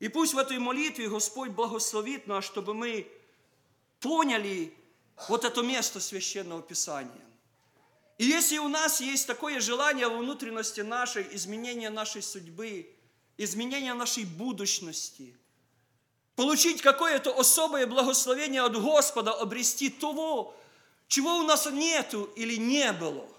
И 0.00 0.08
пусть 0.08 0.34
в 0.34 0.38
этой 0.38 0.58
молитве 0.58 1.08
Господь 1.08 1.50
благословит 1.50 2.26
нас, 2.26 2.44
чтобы 2.44 2.74
мы 2.74 3.10
поняли 4.00 4.74
вот 5.28 5.44
это 5.44 5.62
место 5.62 6.00
священного 6.00 6.62
Писания. 6.62 7.24
И 8.18 8.24
если 8.24 8.58
у 8.58 8.68
нас 8.68 9.00
есть 9.00 9.26
такое 9.26 9.60
желание 9.60 10.08
во 10.08 10.18
внутренности 10.18 10.80
нашей, 10.80 11.26
изменения 11.34 11.90
нашей 11.90 12.22
судьбы, 12.22 12.94
изменения 13.36 13.94
нашей 13.94 14.24
будущности, 14.24 15.36
получить 16.36 16.80
какое-то 16.80 17.36
особое 17.38 17.86
благословение 17.86 18.62
от 18.62 18.80
Господа, 18.80 19.32
обрести 19.32 19.90
того, 19.90 20.54
чего 21.08 21.38
у 21.38 21.42
нас 21.42 21.66
нету 21.66 22.30
или 22.36 22.56
не 22.56 22.92
было– 22.92 23.28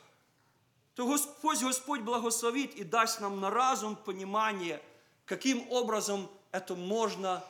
то 0.95 1.05
Господь, 1.05 1.61
Господь 1.61 2.01
благословит 2.01 2.73
и 2.75 2.83
даст 2.83 3.19
нам 3.19 3.41
на 3.41 3.49
разум 3.49 3.97
понимание, 3.97 4.81
каким 5.25 5.69
образом 5.69 6.29
это 6.51 6.73
можно 6.73 7.43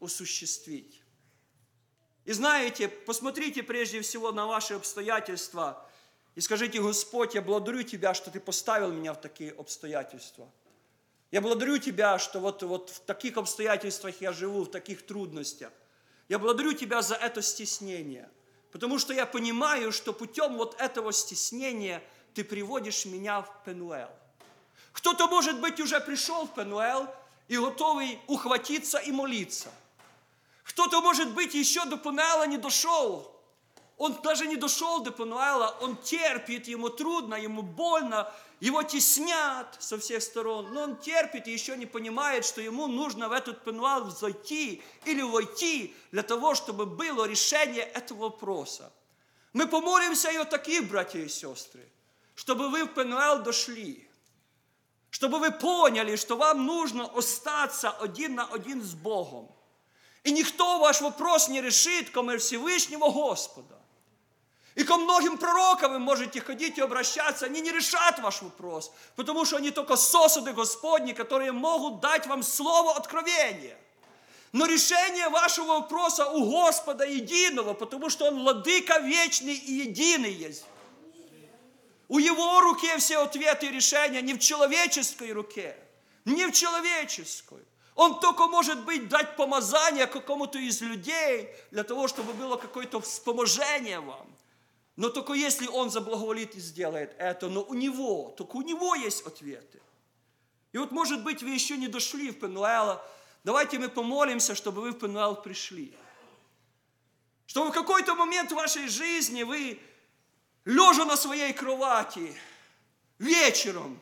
осуществить. 0.00 1.00
И 2.28 2.32
знаете, 2.32 2.88
посмотрите 2.88 3.62
прежде 3.62 4.02
всего 4.02 4.32
на 4.32 4.46
ваши 4.46 4.74
обстоятельства 4.74 5.82
и 6.34 6.42
скажите, 6.42 6.78
Господь, 6.78 7.34
я 7.34 7.40
благодарю 7.40 7.82
Тебя, 7.82 8.12
что 8.12 8.30
Ты 8.30 8.38
поставил 8.38 8.92
меня 8.92 9.14
в 9.14 9.20
такие 9.20 9.52
обстоятельства. 9.52 10.46
Я 11.30 11.40
благодарю 11.40 11.78
Тебя, 11.78 12.18
что 12.18 12.38
вот, 12.40 12.62
вот 12.62 12.90
в 12.90 13.00
таких 13.00 13.38
обстоятельствах 13.38 14.20
я 14.20 14.32
живу, 14.32 14.64
в 14.64 14.70
таких 14.70 15.06
трудностях. 15.06 15.72
Я 16.28 16.38
благодарю 16.38 16.74
Тебя 16.74 17.00
за 17.00 17.14
это 17.14 17.40
стеснение, 17.40 18.28
потому 18.72 18.98
что 18.98 19.14
я 19.14 19.24
понимаю, 19.24 19.90
что 19.90 20.12
путем 20.12 20.58
вот 20.58 20.78
этого 20.78 21.12
стеснения– 21.14 22.02
ты 22.34 22.44
приводишь 22.44 23.06
меня 23.06 23.40
в 23.40 23.64
Пенуэл. 23.64 24.10
Кто-то, 24.92 25.28
может 25.28 25.60
быть, 25.60 25.80
уже 25.80 25.98
пришел 25.98 26.46
в 26.46 26.54
Пенуэл 26.54 27.08
и 27.48 27.56
готовый 27.56 28.20
ухватиться 28.26 28.98
и 28.98 29.12
молиться. 29.12 29.70
Кто-то, 30.68 31.00
может 31.00 31.34
быть, 31.34 31.54
еще 31.54 31.84
до 31.84 31.96
Пенуэла 31.96 32.46
не 32.46 32.56
дошел. 32.56 33.34
Он 33.96 34.14
даже 34.22 34.46
не 34.46 34.56
дошел 34.56 35.00
до 35.00 35.10
Пенуэла, 35.10 35.76
он 35.80 35.96
терпит, 35.96 36.68
ему 36.68 36.88
трудно, 36.88 37.34
ему 37.34 37.62
больно, 37.62 38.32
его 38.60 38.82
теснят 38.84 39.76
со 39.80 39.98
всех 39.98 40.22
сторон, 40.22 40.72
но 40.72 40.82
он 40.82 40.96
терпит 40.96 41.48
и 41.48 41.52
еще 41.52 41.76
не 41.76 41.86
понимает, 41.86 42.44
что 42.44 42.60
ему 42.60 42.86
нужно 42.86 43.28
в 43.28 43.32
этот 43.32 43.64
Пенуэл 43.64 44.10
зайти 44.10 44.82
или 45.04 45.22
войти 45.22 45.94
для 46.12 46.22
того, 46.22 46.54
чтобы 46.54 46.86
было 46.86 47.24
решение 47.24 47.84
этого 47.84 48.24
вопроса. 48.24 48.92
Мы 49.52 49.66
помолимся 49.66 50.30
и 50.30 50.36
о 50.36 50.44
таких, 50.44 50.88
братья 50.88 51.18
и 51.18 51.28
сестры– 51.28 51.88
чтобы 52.38 52.68
вы 52.68 52.84
в 52.84 52.94
Пенуэл 52.94 53.42
дошли, 53.42 54.08
чтобы 55.10 55.40
вы 55.40 55.50
поняли, 55.50 56.14
что 56.14 56.36
вам 56.36 56.66
нужно 56.66 57.06
остаться 57.06 57.90
один 57.90 58.36
на 58.36 58.46
один 58.46 58.80
с 58.80 58.94
Богом. 58.94 59.50
И 60.28 60.30
никто 60.30 60.78
ваш 60.78 61.00
вопрос 61.00 61.48
не 61.48 61.62
решит, 61.62 62.10
кроме 62.10 62.36
Всевышнего 62.36 63.08
Господа. 63.08 63.78
И 64.74 64.84
ко 64.84 64.98
многим 64.98 65.38
пророкам 65.38 65.92
вы 65.92 65.98
можете 66.00 66.42
ходить 66.42 66.76
и 66.76 66.82
обращаться, 66.82 67.46
они 67.46 67.62
не 67.62 67.72
решат 67.72 68.18
ваш 68.18 68.42
вопрос, 68.42 68.92
потому 69.16 69.46
что 69.46 69.56
они 69.56 69.70
только 69.70 69.96
сосуды 69.96 70.52
Господни, 70.52 71.14
которые 71.14 71.52
могут 71.52 72.00
дать 72.00 72.26
вам 72.26 72.42
слово 72.42 72.94
откровения. 72.94 73.78
Но 74.52 74.66
решение 74.66 75.30
вашего 75.30 75.78
вопроса 75.80 76.28
у 76.28 76.44
Господа 76.44 77.06
единого, 77.06 77.72
потому 77.72 78.10
что 78.10 78.26
Он 78.26 78.40
владыка 78.40 78.98
вечный 78.98 79.54
и 79.54 79.72
единый 79.72 80.34
есть. 80.34 80.66
У 82.08 82.18
Его 82.18 82.60
руке 82.60 82.98
все 82.98 83.22
ответы 83.22 83.68
и 83.68 83.70
решения, 83.70 84.20
не 84.20 84.34
в 84.34 84.40
человеческой 84.40 85.32
руке, 85.32 85.74
не 86.26 86.44
в 86.44 86.52
человеческой. 86.52 87.64
Он 87.98 88.20
только 88.20 88.46
может 88.46 88.84
быть 88.84 89.08
дать 89.08 89.34
помазание 89.34 90.06
какому-то 90.06 90.56
из 90.56 90.80
людей, 90.80 91.48
для 91.72 91.82
того, 91.82 92.06
чтобы 92.06 92.32
было 92.32 92.56
какое-то 92.56 93.00
вспоможение 93.00 93.98
вам. 93.98 94.28
Но 94.94 95.08
только 95.08 95.32
если 95.32 95.66
он 95.66 95.90
заблаговолит 95.90 96.54
и 96.54 96.60
сделает 96.60 97.12
это, 97.18 97.48
но 97.48 97.64
у 97.64 97.74
него, 97.74 98.32
только 98.36 98.54
у 98.54 98.62
него 98.62 98.94
есть 98.94 99.26
ответы. 99.26 99.80
И 100.70 100.78
вот, 100.78 100.92
может 100.92 101.24
быть, 101.24 101.42
вы 101.42 101.50
еще 101.50 101.76
не 101.76 101.88
дошли 101.88 102.30
в 102.30 102.38
Пенуэла, 102.38 103.04
Давайте 103.42 103.78
мы 103.78 103.88
помолимся, 103.88 104.54
чтобы 104.54 104.80
вы 104.80 104.90
в 104.92 104.98
Пенуэл 104.98 105.34
пришли. 105.34 105.92
Чтобы 107.46 107.70
в 107.70 107.72
какой-то 107.72 108.14
момент 108.14 108.52
в 108.52 108.54
вашей 108.54 108.86
жизни 108.88 109.42
вы, 109.42 109.80
лежа 110.64 111.04
на 111.04 111.16
своей 111.16 111.52
кровати, 111.52 112.36
вечером, 113.18 113.98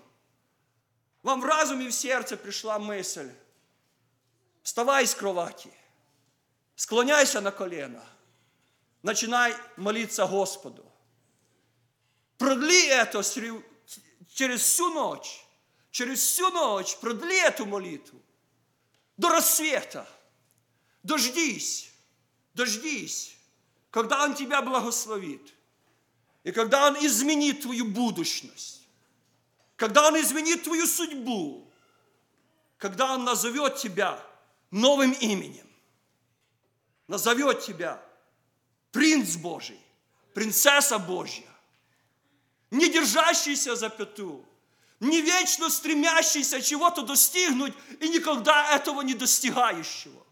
вам 1.22 1.40
в 1.40 1.44
разуме 1.46 1.86
и 1.86 1.88
в 1.88 1.94
сердце 1.94 2.36
пришла 2.36 2.78
мысль, 2.78 3.30
вставай 4.66 5.06
с 5.06 5.14
кровати, 5.14 5.70
склоняйся 6.74 7.40
на 7.40 7.52
колено, 7.52 8.04
начинай 9.00 9.54
молиться 9.76 10.26
Господу. 10.26 10.84
Продли 12.36 12.88
это 12.88 13.22
через 14.34 14.62
всю 14.62 14.90
ночь, 14.92 15.46
через 15.92 16.18
всю 16.18 16.50
ночь 16.50 16.96
продли 16.96 17.38
эту 17.42 17.64
молитву 17.64 18.20
до 19.16 19.28
рассвета. 19.28 20.04
Дождись, 21.04 21.92
дождись, 22.52 23.36
когда 23.92 24.24
Он 24.24 24.34
тебя 24.34 24.62
благословит. 24.62 25.54
И 26.42 26.50
когда 26.50 26.88
Он 26.88 26.96
изменит 27.06 27.62
твою 27.62 27.84
будущность. 27.84 28.82
Когда 29.76 30.08
Он 30.08 30.20
изменит 30.20 30.64
твою 30.64 30.88
судьбу. 30.88 31.72
Когда 32.78 33.14
Он 33.14 33.22
назовет 33.22 33.76
тебя 33.76 34.25
новым 34.70 35.12
именем. 35.12 35.66
Назовет 37.08 37.64
тебя 37.64 38.02
принц 38.90 39.36
Божий, 39.36 39.80
принцесса 40.34 40.98
Божья. 40.98 41.46
Не 42.70 42.90
держащийся 42.90 43.76
за 43.76 43.88
пяту, 43.88 44.44
не 45.00 45.20
вечно 45.20 45.70
стремящийся 45.70 46.60
чего-то 46.60 47.02
достигнуть 47.02 47.74
и 48.00 48.08
никогда 48.08 48.74
этого 48.74 49.02
не 49.02 49.14
достигающего. 49.14 50.22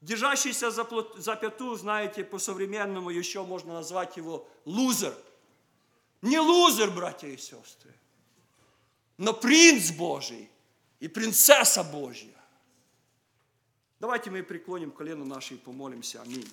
Держащийся 0.00 0.70
за, 0.70 0.86
за 1.16 1.36
пяту, 1.36 1.74
знаете, 1.74 2.22
по-современному 2.22 3.10
еще 3.10 3.44
можно 3.44 3.74
назвать 3.74 4.16
его 4.16 4.48
лузер. 4.64 5.14
Не 6.22 6.38
лузер, 6.38 6.90
братья 6.90 7.28
и 7.28 7.36
сестры, 7.36 7.94
но 9.16 9.32
принц 9.32 9.90
Божий 9.92 10.50
и 11.00 11.08
принцесса 11.08 11.84
Божья. 11.84 12.37
Давайте 14.00 14.30
мы 14.30 14.44
преклоним 14.44 14.92
колено 14.92 15.24
наше 15.24 15.54
и 15.54 15.56
помолимся. 15.56 16.22
Аминь. 16.22 16.46